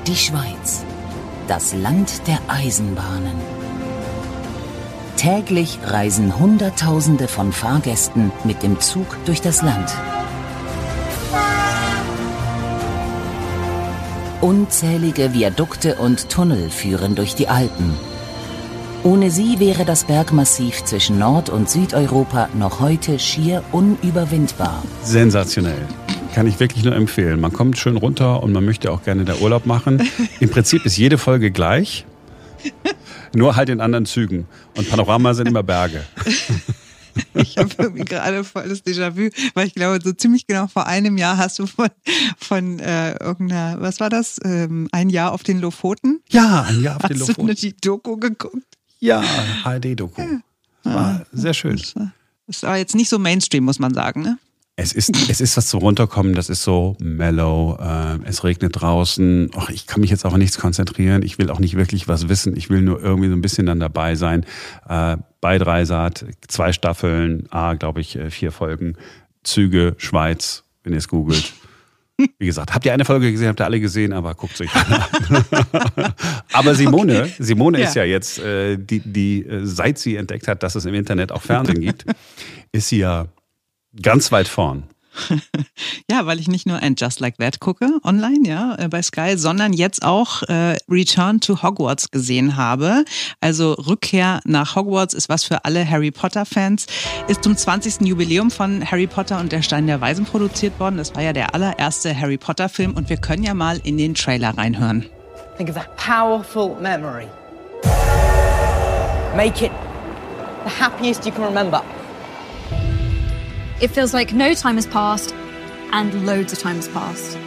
[0.06, 0.84] Die Schweiz,
[1.48, 3.36] das Land der Eisenbahnen.
[5.16, 9.90] Täglich reisen Hunderttausende von Fahrgästen mit dem Zug durch das Land.
[14.42, 17.96] Unzählige Viadukte und Tunnel führen durch die Alpen.
[19.04, 24.84] Ohne sie wäre das Bergmassiv zwischen Nord- und Südeuropa noch heute schier unüberwindbar.
[25.02, 25.82] Sensationell.
[26.36, 27.40] Kann ich wirklich nur empfehlen.
[27.40, 30.08] Man kommt schön runter und man möchte auch gerne da Urlaub machen.
[30.40, 32.06] Im Prinzip ist jede Folge gleich,
[33.34, 34.46] nur halt in anderen Zügen.
[34.76, 36.02] Und Panorama sind immer Berge.
[37.36, 41.18] Ich habe irgendwie gerade voll das Déjà-vu, weil ich glaube, so ziemlich genau vor einem
[41.18, 41.90] Jahr hast du von,
[42.38, 44.40] von äh, irgendeiner, was war das?
[44.44, 46.22] Ähm, ein Jahr auf den Lofoten?
[46.30, 47.50] Ja, ein Jahr auf hast den Lofoten.
[47.50, 48.64] Hast du die Doku geguckt?
[49.00, 49.24] Ja,
[49.64, 50.22] HD-Doku.
[50.22, 50.94] Ja.
[50.94, 51.82] War sehr schön.
[52.48, 54.38] Das war jetzt nicht so Mainstream, muss man sagen, ne?
[54.80, 59.50] Es ist, es ist was zum Runterkommen, das ist so mellow, äh, es regnet draußen,
[59.56, 62.56] Och, ich kann mich jetzt auch nichts konzentrieren, ich will auch nicht wirklich was wissen,
[62.56, 64.46] ich will nur irgendwie so ein bisschen dann dabei sein.
[64.88, 68.96] Äh, bei Dreisat, zwei Staffeln, A, glaube ich, äh, vier Folgen,
[69.44, 71.54] Züge, Schweiz, wenn ihr es googelt.
[72.40, 75.04] Wie gesagt, habt ihr eine Folge gesehen, habt ihr alle gesehen, aber guckt euch an.
[76.52, 77.34] aber Simone, okay.
[77.38, 77.88] Simone ja.
[77.88, 81.32] ist ja jetzt, äh, die, die, äh, seit sie entdeckt hat, dass es im Internet
[81.32, 82.06] auch Fernsehen gibt,
[82.72, 83.28] ist sie ja
[84.02, 84.84] Ganz weit vorn.
[86.12, 89.38] ja, weil ich nicht nur ein Just Like That gucke online, ja, äh, bei Sky,
[89.38, 93.06] sondern jetzt auch äh, Return to Hogwarts gesehen habe.
[93.42, 96.88] Also Rückkehr nach Hogwarts ist was für alle Harry Potter Fans.
[97.28, 98.02] Ist zum 20.
[98.02, 100.98] Jubiläum von Harry Potter und der Stein der Weisen produziert worden.
[100.98, 104.16] Das war ja der allererste Harry Potter Film und wir können ja mal in den
[104.16, 105.06] Trailer reinhören.
[105.58, 107.28] Think of that powerful memory.
[109.36, 109.72] Make it
[110.64, 111.84] the happiest you can remember.
[113.80, 115.36] It feels like no time has passed
[115.92, 117.38] and loads of time has passed.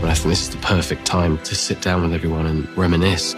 [0.00, 3.34] Well, I think this is the perfect time to sit down with everyone and reminisce.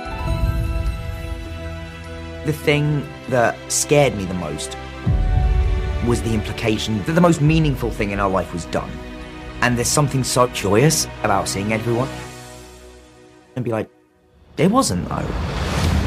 [2.46, 4.76] The thing that scared me the most
[6.06, 8.90] was the implication that the most meaningful thing in our life was done.
[9.60, 12.08] And there's something so joyous about seeing everyone
[13.56, 13.90] and be like,
[14.58, 15.53] it wasn't though.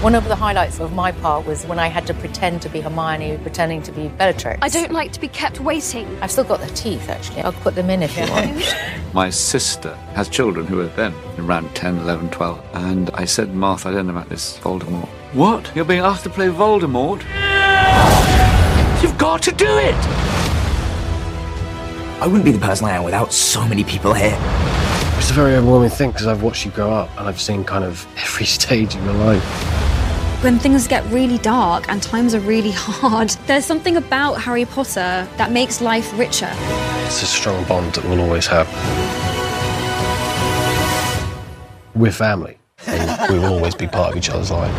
[0.02, 2.82] One of the highlights of my part was when I had to pretend to be
[2.82, 4.60] Hermione, pretending to be Bellatrix.
[4.62, 6.08] I don't like to be kept waiting.
[6.22, 7.42] I've still got the teeth, actually.
[7.42, 8.76] I'll put them in if you want.
[9.16, 12.64] My sister has children who are then around 10, 11, 12.
[12.74, 15.08] And I said, Martha, I don't know about this Voldemort.
[15.34, 15.76] What?
[15.76, 17.24] You're being asked to play Voldemort?
[19.02, 19.96] You've got to do it!
[22.22, 24.38] I wouldn't be the person I am without so many people here.
[25.18, 27.84] It's a very overwhelming thing because I've watched you grow up and I've seen kind
[27.84, 29.77] of every stage of your life
[30.42, 35.28] when things get really dark and times are really hard, there's something about Harry Potter
[35.38, 36.50] that makes life richer.
[37.06, 38.68] It's a strong bond that we'll always have.
[41.96, 44.74] We're family, and we will always be part of each other's life.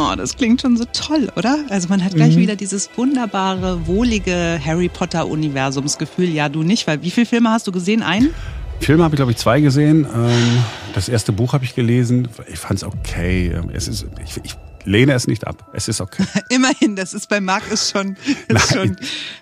[0.00, 1.64] Oh, das klingt schon so toll, oder?
[1.70, 2.40] Also man hat gleich mhm.
[2.40, 6.28] wieder dieses wunderbare, wohlige Harry Potter Universumsgefühl.
[6.28, 8.04] Ja, du nicht, weil wie viele Filme hast du gesehen?
[8.04, 8.32] Einen?
[8.80, 10.06] Filme habe ich, glaube ich, zwei gesehen.
[10.12, 10.64] Ähm,
[10.94, 12.28] das erste Buch habe ich gelesen.
[12.46, 13.52] Ich fand es okay.
[13.72, 15.68] Es ist, ich, ich lehne es nicht ab.
[15.72, 16.24] Es ist okay.
[16.48, 18.16] Immerhin, das ist bei Marc ist schon,
[18.48, 18.96] ist schon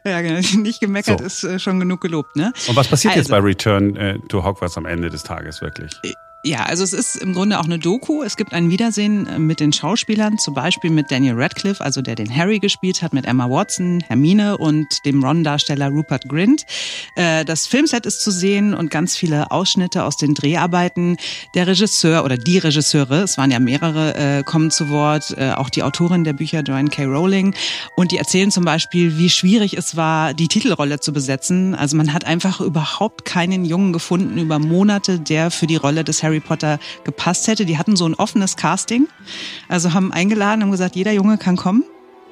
[0.05, 1.25] ja, genau, nicht gemeckert, so.
[1.25, 2.37] ist äh, schon genug gelobt.
[2.37, 2.53] Ne?
[2.69, 5.93] Und was passiert also, jetzt bei Return äh, to Hogwarts am Ende des Tages wirklich?
[6.47, 8.23] Ja, also es ist im Grunde auch eine Doku.
[8.23, 12.15] Es gibt ein Wiedersehen äh, mit den Schauspielern, zum Beispiel mit Daniel Radcliffe, also der
[12.15, 16.65] den Harry gespielt hat, mit Emma Watson, Hermine und dem Ron-Darsteller Rupert Grint.
[17.17, 21.17] Äh, das Filmset ist zu sehen und ganz viele Ausschnitte aus den Dreharbeiten.
[21.57, 25.83] Der Regisseur oder die Regisseure, es waren ja mehrere, äh, kommen zu Wort, auch die
[25.83, 27.05] Autorin der Bücher Joanne K.
[27.05, 27.57] Rowling.
[27.97, 31.75] Und die erzählen zum Beispiel, wie schwierig es war, die Titelrolle zu besetzen.
[31.75, 36.23] Also man hat einfach überhaupt keinen Jungen gefunden über Monate, der für die Rolle des
[36.23, 37.65] Harry Harry Potter gepasst hätte.
[37.65, 39.09] Die hatten so ein offenes Casting,
[39.69, 41.85] also haben eingeladen, haben gesagt, jeder Junge kann kommen.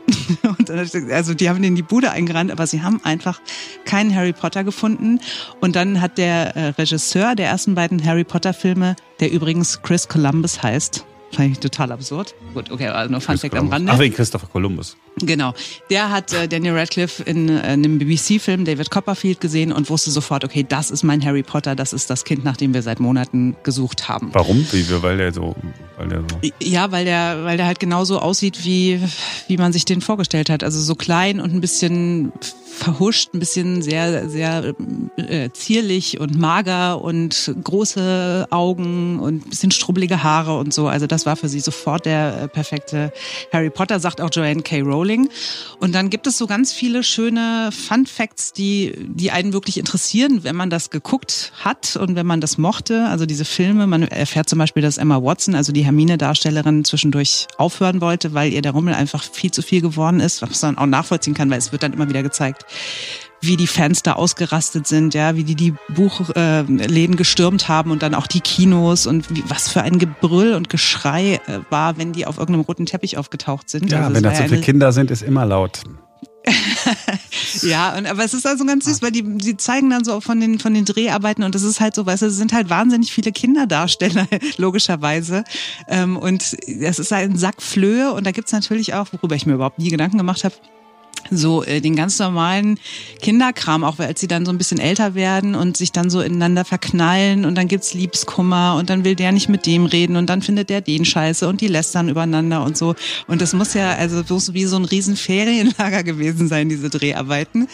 [0.58, 3.40] Und also die haben in die Bude eingerannt, aber sie haben einfach
[3.86, 5.20] keinen Harry Potter gefunden.
[5.60, 10.08] Und dann hat der äh, Regisseur der ersten beiden Harry Potter Filme, der übrigens Chris
[10.08, 12.34] Columbus heißt, Fand ich total absurd.
[12.52, 13.92] Gut, okay, also nur Fun Fact am Rande.
[13.92, 14.96] Ach, wegen Christopher Columbus.
[15.18, 15.54] Genau.
[15.90, 20.44] Der hat äh, Daniel Radcliffe in äh, einem BBC-Film David Copperfield gesehen und wusste sofort,
[20.44, 23.56] okay, das ist mein Harry Potter, das ist das Kind, nach dem wir seit Monaten
[23.62, 24.30] gesucht haben.
[24.32, 24.66] Warum?
[25.00, 25.54] Weil der so,
[25.96, 26.50] weil der so.
[26.60, 29.00] Ja, weil der, weil der halt genauso aussieht, wie,
[29.46, 30.64] wie man sich den vorgestellt hat.
[30.64, 32.32] Also so klein und ein bisschen
[32.74, 34.74] verhuscht, ein bisschen sehr, sehr
[35.16, 40.88] äh, zierlich und mager und große Augen und ein bisschen strubbelige Haare und so.
[40.88, 43.12] Also das war für sie sofort der äh, perfekte
[43.52, 44.80] Harry Potter, sagt auch Joanne K.
[44.80, 45.28] Rowling.
[45.78, 50.44] Und dann gibt es so ganz viele schöne Fun Facts, die, die einen wirklich interessieren,
[50.44, 53.06] wenn man das geguckt hat und wenn man das mochte.
[53.06, 58.00] Also diese Filme, man erfährt zum Beispiel, dass Emma Watson, also die Hermine-Darstellerin, zwischendurch aufhören
[58.00, 61.34] wollte, weil ihr der Rummel einfach viel zu viel geworden ist, was man auch nachvollziehen
[61.34, 62.64] kann, weil es wird dann immer wieder gezeigt,
[63.46, 68.02] wie die Fans da ausgerastet sind, ja, wie die die Buchläden äh, gestürmt haben und
[68.02, 72.12] dann auch die Kinos und wie, was für ein Gebrüll und Geschrei äh, war, wenn
[72.12, 73.90] die auf irgendeinem roten Teppich aufgetaucht sind.
[73.90, 75.82] Ja, also wenn da so viele Kinder sind, ist immer laut.
[77.62, 80.40] ja, und, aber es ist also ganz süß, weil die, die zeigen dann so von
[80.40, 83.12] den, von den Dreharbeiten und das ist halt so, weißt du, es sind halt wahnsinnig
[83.12, 84.26] viele Kinderdarsteller,
[84.58, 85.44] logischerweise.
[85.88, 89.46] Ähm, und es ist halt ein Sack Flöhe und da gibt's natürlich auch, worüber ich
[89.46, 90.54] mir überhaupt nie Gedanken gemacht habe,
[91.30, 92.78] so äh, den ganz normalen
[93.20, 96.64] Kinderkram, auch als sie dann so ein bisschen älter werden und sich dann so ineinander
[96.64, 100.42] verknallen und dann gibt's Liebeskummer und dann will der nicht mit dem reden und dann
[100.42, 102.94] findet der den scheiße und die lästern übereinander und so.
[103.26, 107.68] Und das muss ja also wie so ein riesen Ferienlager gewesen sein, diese Dreharbeiten.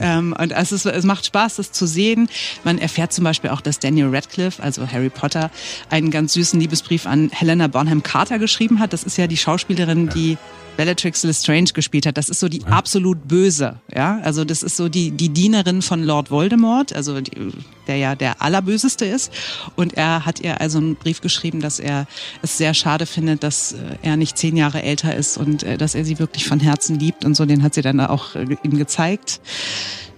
[0.00, 2.28] Ähm, und es, ist, es macht Spaß, das zu sehen.
[2.64, 5.50] Man erfährt zum Beispiel auch, dass Daniel Radcliffe, also Harry Potter,
[5.90, 8.92] einen ganz süßen Liebesbrief an Helena Bonham Carter geschrieben hat.
[8.92, 10.38] Das ist ja die Schauspielerin, die
[10.76, 12.16] Bellatrix Lestrange gespielt hat.
[12.18, 14.20] Das ist so die absolut böse, ja.
[14.22, 17.52] Also das ist so die die Dienerin von Lord Voldemort, also die,
[17.86, 19.32] der ja der allerböseste ist.
[19.74, 22.06] Und er hat ihr also einen Brief geschrieben, dass er
[22.42, 25.94] es sehr schade findet, dass äh, er nicht zehn Jahre älter ist und äh, dass
[25.94, 27.46] er sie wirklich von Herzen liebt und so.
[27.46, 29.40] Den hat sie dann auch äh, ihm gezeigt.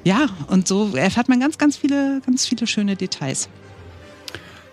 [0.05, 3.49] Ja, und so erfährt man ganz, ganz viele, ganz viele schöne Details.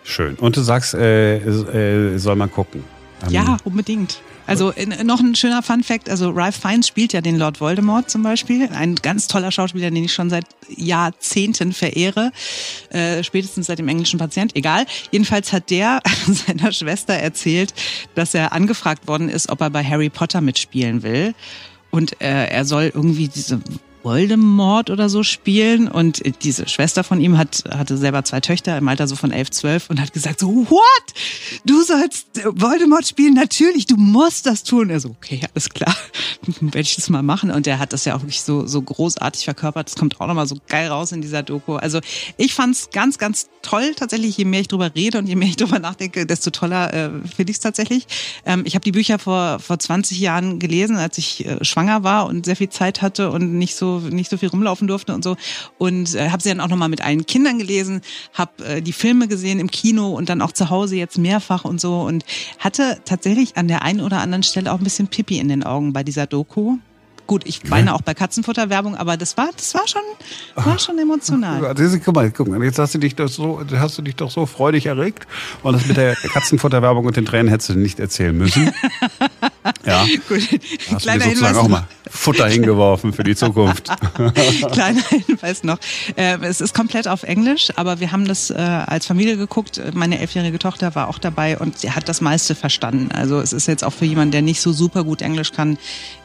[0.04, 0.36] Schön.
[0.36, 2.84] Und du sagst, äh, äh, soll man gucken.
[3.26, 4.20] Ähm, ja, unbedingt.
[4.48, 8.22] Also noch ein schöner Fun Fact, also Ralph Fiennes spielt ja den Lord Voldemort zum
[8.24, 8.70] Beispiel.
[8.72, 12.32] Ein ganz toller Schauspieler, den ich schon seit Jahrzehnten verehre.
[12.90, 14.86] Äh, spätestens seit dem englischen Patient, egal.
[15.12, 17.74] Jedenfalls hat der seiner Schwester erzählt,
[18.14, 21.34] dass er angefragt worden ist, ob er bei Harry Potter mitspielen will.
[21.90, 23.62] Und äh, er soll irgendwie diese
[24.06, 25.88] Voldemort oder so spielen.
[25.88, 29.50] Und diese Schwester von ihm hat, hatte selber zwei Töchter im Alter so von elf,
[29.50, 31.14] zwölf und hat gesagt so, what?
[31.66, 33.34] Du sollst Voldemort spielen?
[33.34, 34.92] Natürlich, du musst das tun.
[34.92, 35.96] Er so, okay, alles klar,
[36.62, 37.50] werde ich das mal machen.
[37.50, 39.88] Und er hat das ja auch wirklich so, so großartig verkörpert.
[39.88, 41.76] Das kommt auch nochmal so geil raus in dieser Doku.
[41.76, 42.00] Also
[42.38, 44.38] ich fand's ganz, ganz toll tatsächlich.
[44.38, 47.50] Je mehr ich drüber rede und je mehr ich drüber nachdenke, desto toller äh, finde
[47.50, 48.06] ich es tatsächlich.
[48.46, 52.28] Ähm, ich habe die Bücher vor, vor 20 Jahren gelesen, als ich äh, schwanger war
[52.28, 55.38] und sehr viel Zeit hatte und nicht so nicht so viel rumlaufen durfte und so.
[55.78, 58.02] Und äh, habe sie dann auch nochmal mit allen Kindern gelesen,
[58.34, 61.82] habe äh, die Filme gesehen im Kino und dann auch zu Hause jetzt mehrfach und
[61.82, 62.26] so und
[62.60, 65.94] hatte tatsächlich an der einen oder anderen Stelle auch ein bisschen Pipi in den Augen
[65.94, 66.78] bei dieser Doku.
[67.28, 70.02] Gut, ich weine auch bei Katzenfutterwerbung, aber das war, das war schon,
[70.54, 71.74] war schon emotional.
[72.06, 74.46] Guck mal, guck mal, jetzt hast du dich doch so, hast du dich doch so
[74.46, 75.26] freudig erregt.
[75.64, 78.72] Und das mit der Katzenfutterwerbung und den Tränen hättest du nicht erzählen müssen.
[79.86, 80.06] Ja.
[80.28, 80.42] Gut.
[80.92, 83.90] Hast Kleiner du mir sozusagen auch mal Futter hingeworfen für die Zukunft.
[84.72, 85.78] Kleiner Hinweis noch.
[86.16, 89.82] Äh, es ist komplett auf Englisch, aber wir haben das äh, als Familie geguckt.
[89.94, 93.10] Meine elfjährige Tochter war auch dabei und sie hat das meiste verstanden.
[93.12, 95.78] Also es ist jetzt auch für jemanden, der nicht so super gut Englisch kann,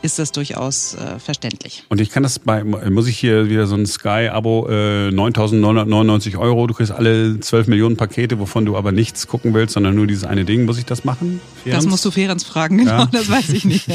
[0.03, 1.85] ist das durchaus äh, verständlich.
[1.89, 6.67] Und ich kann das bei, muss ich hier wieder so ein Sky-Abo, äh, 9.999 Euro,
[6.67, 10.25] du kriegst alle 12 Millionen Pakete, wovon du aber nichts gucken willst, sondern nur dieses
[10.25, 10.65] eine Ding.
[10.67, 11.41] Muss ich das machen?
[11.63, 11.85] Ferenz?
[11.85, 13.30] Das musst du Ferenz fragen, genau, ja.
[13.37, 13.89] weiß ich nicht.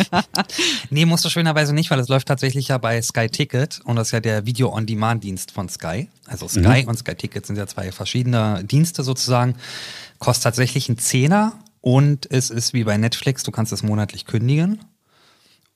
[0.89, 4.07] nee, musst du schönerweise nicht, weil es läuft tatsächlich ja bei Sky Ticket und das
[4.07, 6.09] ist ja der Video-on-Demand-Dienst von Sky.
[6.25, 6.89] Also Sky mhm.
[6.89, 9.55] und Sky Ticket sind ja zwei verschiedene Dienste sozusagen.
[10.19, 14.79] Kostet tatsächlich einen Zehner und es ist wie bei Netflix, du kannst es monatlich kündigen.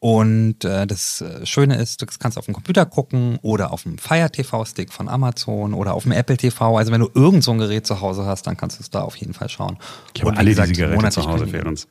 [0.01, 3.97] Und äh, das äh, Schöne ist, du kannst auf dem Computer gucken oder auf dem
[3.97, 6.77] Fire TV Stick von Amazon oder auf dem Apple TV.
[6.77, 9.01] Also wenn du irgend so ein Gerät zu Hause hast, dann kannst du es da
[9.01, 9.77] auf jeden Fall schauen.
[10.13, 11.89] Ich habe alle gesagt, diese Geräte zu Hause für uns.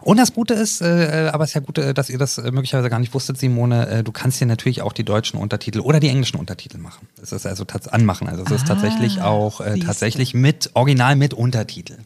[0.00, 2.50] Und das Gute ist, äh, aber es ist ja gut, äh, dass ihr das äh,
[2.50, 6.00] möglicherweise gar nicht wusstet, Simone, äh, du kannst hier natürlich auch die deutschen Untertitel oder
[6.00, 7.08] die englischen Untertitel machen.
[7.18, 8.26] Das ist also anmachen.
[8.26, 11.98] Also es ist ah, tatsächlich auch äh, tatsächlich mit Original mit Untertitel.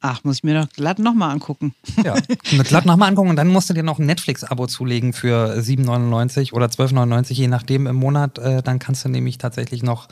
[0.00, 1.74] Ach, muss ich mir doch glatt nochmal angucken.
[2.04, 2.14] Ja,
[2.64, 6.66] glatt nochmal angucken und dann musst du dir noch ein Netflix-Abo zulegen für 7,99 oder
[6.66, 8.38] 12,99, je nachdem im Monat.
[8.38, 10.08] Äh, dann kannst du nämlich tatsächlich noch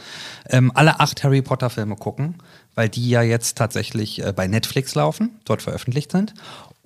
[0.48, 2.36] ähm, alle acht Harry Potter-Filme gucken,
[2.74, 6.34] weil die ja jetzt tatsächlich äh, bei Netflix laufen, dort veröffentlicht sind.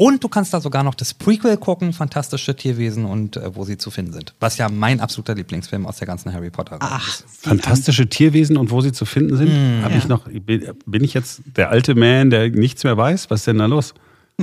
[0.00, 3.78] Und du kannst da sogar noch das Prequel gucken, Fantastische Tierwesen und äh, wo sie
[3.78, 4.32] zu finden sind.
[4.38, 7.24] Was ja mein absoluter Lieblingsfilm aus der ganzen Harry Potter Ach, ist.
[7.40, 9.48] Fantastische Tierwesen und wo sie zu finden sind.
[9.48, 9.98] Mm, Hab ja.
[9.98, 13.28] ich noch, bin, bin ich jetzt der alte Man, der nichts mehr weiß?
[13.28, 13.92] Was ist denn da los?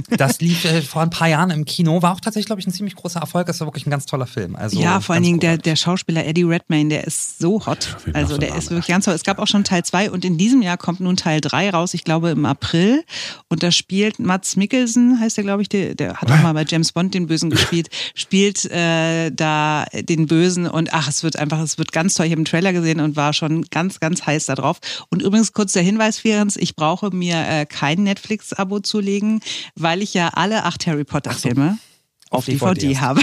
[0.09, 2.73] Das lief äh, vor ein paar Jahren im Kino, war auch tatsächlich, glaube ich, ein
[2.73, 3.47] ziemlich großer Erfolg.
[3.47, 4.57] Das war wirklich ein ganz toller Film.
[4.57, 7.95] Also ja, vor allen Dingen der, der Schauspieler Eddie Redmayne, der ist so hot.
[8.05, 9.13] mir Also der ist wirklich ganz toll.
[9.13, 11.93] Es gab auch schon Teil 2 und in diesem Jahr kommt nun Teil 3 raus,
[11.93, 13.05] ich glaube im April.
[13.47, 16.65] Und da spielt Mats Mikkelsen, heißt der, glaube ich, der, der hat auch mal bei
[16.67, 21.61] James Bond den Bösen gespielt, spielt äh, da den Bösen und ach, es wird einfach,
[21.61, 22.25] es wird ganz toll.
[22.25, 24.79] Ich habe einen Trailer gesehen und war schon ganz, ganz heiß da drauf.
[25.09, 29.39] Und übrigens kurz der Hinweis, Ferenc, ich brauche mir äh, kein Netflix-Abo zulegen,
[29.75, 31.77] weil ich ja alle acht Harry Potter-Filme
[32.29, 33.21] auf Auf DVD, DVD habe.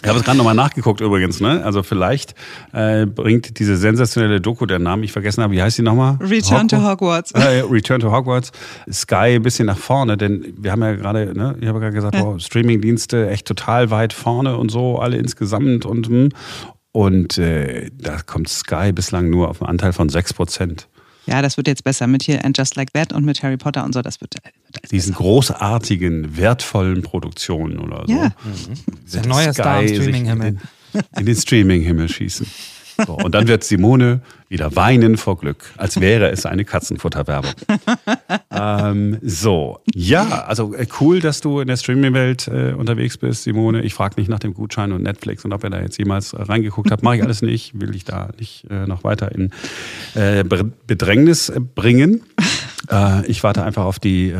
[0.00, 1.40] Ich habe es gerade nochmal nachgeguckt übrigens.
[1.40, 1.62] Ne?
[1.64, 2.34] Also vielleicht
[2.72, 6.16] äh, bringt diese sensationelle Doku, der Namen ich vergessen habe, wie heißt die nochmal?
[6.20, 7.32] Return to Hogwarts.
[7.32, 8.52] Äh, Return to Hogwarts.
[8.90, 12.14] Sky ein bisschen nach vorne, denn wir haben ja gerade, ne, ich habe gerade gesagt,
[12.14, 12.22] Ja.
[12.22, 16.28] wow, Streamingdienste echt total weit vorne und so, alle insgesamt und hm.
[16.92, 20.86] und äh, da kommt Sky bislang nur auf einen Anteil von 6%.
[21.28, 23.84] Ja, das wird jetzt besser mit hier And Just Like That und mit Harry Potter
[23.84, 24.02] und so.
[24.02, 28.12] Das wird, wird Diesen großartigen, wertvollen Produktionen oder so.
[28.12, 28.32] Ja.
[29.12, 30.48] Der neue Star im Streaming-Himmel.
[30.48, 30.58] In,
[30.94, 32.46] den- in den Streaming-Himmel schießen.
[33.06, 37.52] So, und dann wird Simone wieder weinen vor Glück, als wäre es eine Katzenfutterwerbung.
[38.50, 43.82] ähm, so, ja, also äh, cool, dass du in der Streaming-Welt äh, unterwegs bist, Simone.
[43.82, 46.90] Ich frage nicht nach dem Gutschein und Netflix und ob ihr da jetzt jemals reingeguckt
[46.90, 47.02] habt.
[47.02, 49.50] Mache ich alles nicht, will ich da nicht äh, noch weiter in
[50.14, 52.22] äh, Be- Bedrängnis äh, bringen.
[52.90, 54.34] Äh, ich warte einfach auf die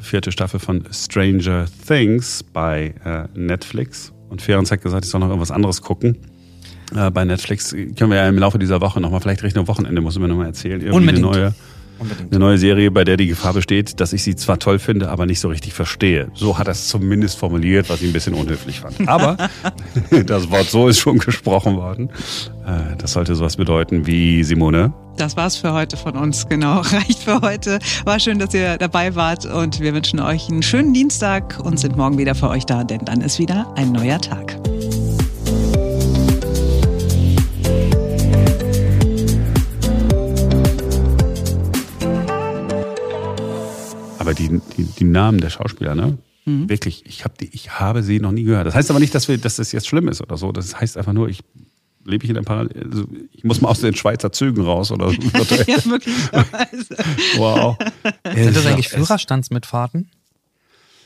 [0.00, 2.94] vierte Staffel von Stranger Things bei
[3.34, 4.12] Netflix.
[4.28, 6.16] Und Ferenc hat gesagt, ich soll noch irgendwas anderes gucken.
[6.94, 10.18] Äh, bei Netflix können wir ja im Laufe dieser Woche nochmal, vielleicht Richtung Wochenende, muss
[10.18, 11.26] mir nochmal erzählen, irgendwie Unbedingt.
[11.26, 11.54] eine neue,
[11.98, 12.32] Unbedingt.
[12.32, 15.26] eine neue Serie, bei der die Gefahr besteht, dass ich sie zwar toll finde, aber
[15.26, 16.28] nicht so richtig verstehe.
[16.34, 19.08] So hat er es zumindest formuliert, was ich ein bisschen unhöflich fand.
[19.08, 19.36] Aber
[20.26, 22.10] das Wort so ist schon gesprochen worden.
[22.66, 24.92] Äh, das sollte sowas bedeuten wie Simone.
[25.16, 26.80] Das war's für heute von uns, genau.
[26.80, 27.78] Reicht für heute.
[28.04, 31.96] War schön, dass ihr dabei wart und wir wünschen euch einen schönen Dienstag und sind
[31.96, 34.58] morgen wieder für euch da, denn dann ist wieder ein neuer Tag.
[45.12, 46.18] Namen der Schauspieler, ne?
[46.68, 48.66] Wirklich, ich, hab die, ich habe sie noch nie gehört.
[48.66, 50.52] Das heißt aber nicht, dass, wir, dass das jetzt schlimm ist oder so.
[50.52, 51.40] Das heißt einfach nur, ich
[52.04, 52.90] lebe ich in der Parallel.
[52.90, 55.16] Also ich muss mal aus den Schweizer Zügen raus oder so.
[55.66, 56.96] ja, möglicherweise.
[57.36, 57.76] wow.
[58.34, 60.10] Sind das eigentlich Führerstandsmitfahrten?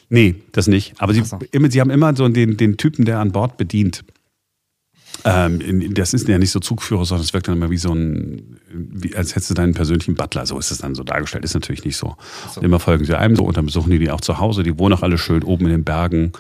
[0.09, 0.95] Nee, das nicht.
[0.99, 1.39] Aber sie, so.
[1.51, 4.05] immer, sie haben immer so den, den Typen, der an Bord bedient.
[5.25, 8.59] Ähm, das ist ja nicht so Zugführer, sondern es wirkt dann immer wie so ein,
[8.71, 10.45] wie, als hättest du deinen persönlichen Butler.
[10.45, 11.45] So ist es dann so dargestellt.
[11.45, 12.17] Ist natürlich nicht so.
[12.53, 12.61] so.
[12.61, 14.63] Immer folgen sie einem so und dann besuchen die die auch zu Hause.
[14.63, 16.33] Die wohnen auch alle schön oben in den Bergen.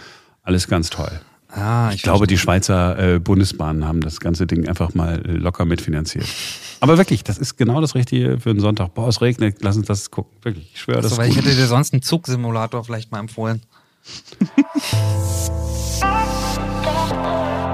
[0.42, 1.10] Alles ganz toll.
[1.48, 5.64] Ah, Ich glaube, die Schweizer äh, Bundesbahnen haben das ganze Ding einfach mal äh, locker
[5.64, 6.26] mitfinanziert.
[6.80, 8.92] Aber wirklich, das ist genau das Richtige für einen Sonntag.
[8.94, 10.36] Boah, es regnet, lass uns das gucken.
[10.42, 11.44] Wirklich, ich schwöre, das so, ist weil ich gut.
[11.44, 13.62] hätte dir sonst einen Zugsimulator vielleicht mal empfohlen.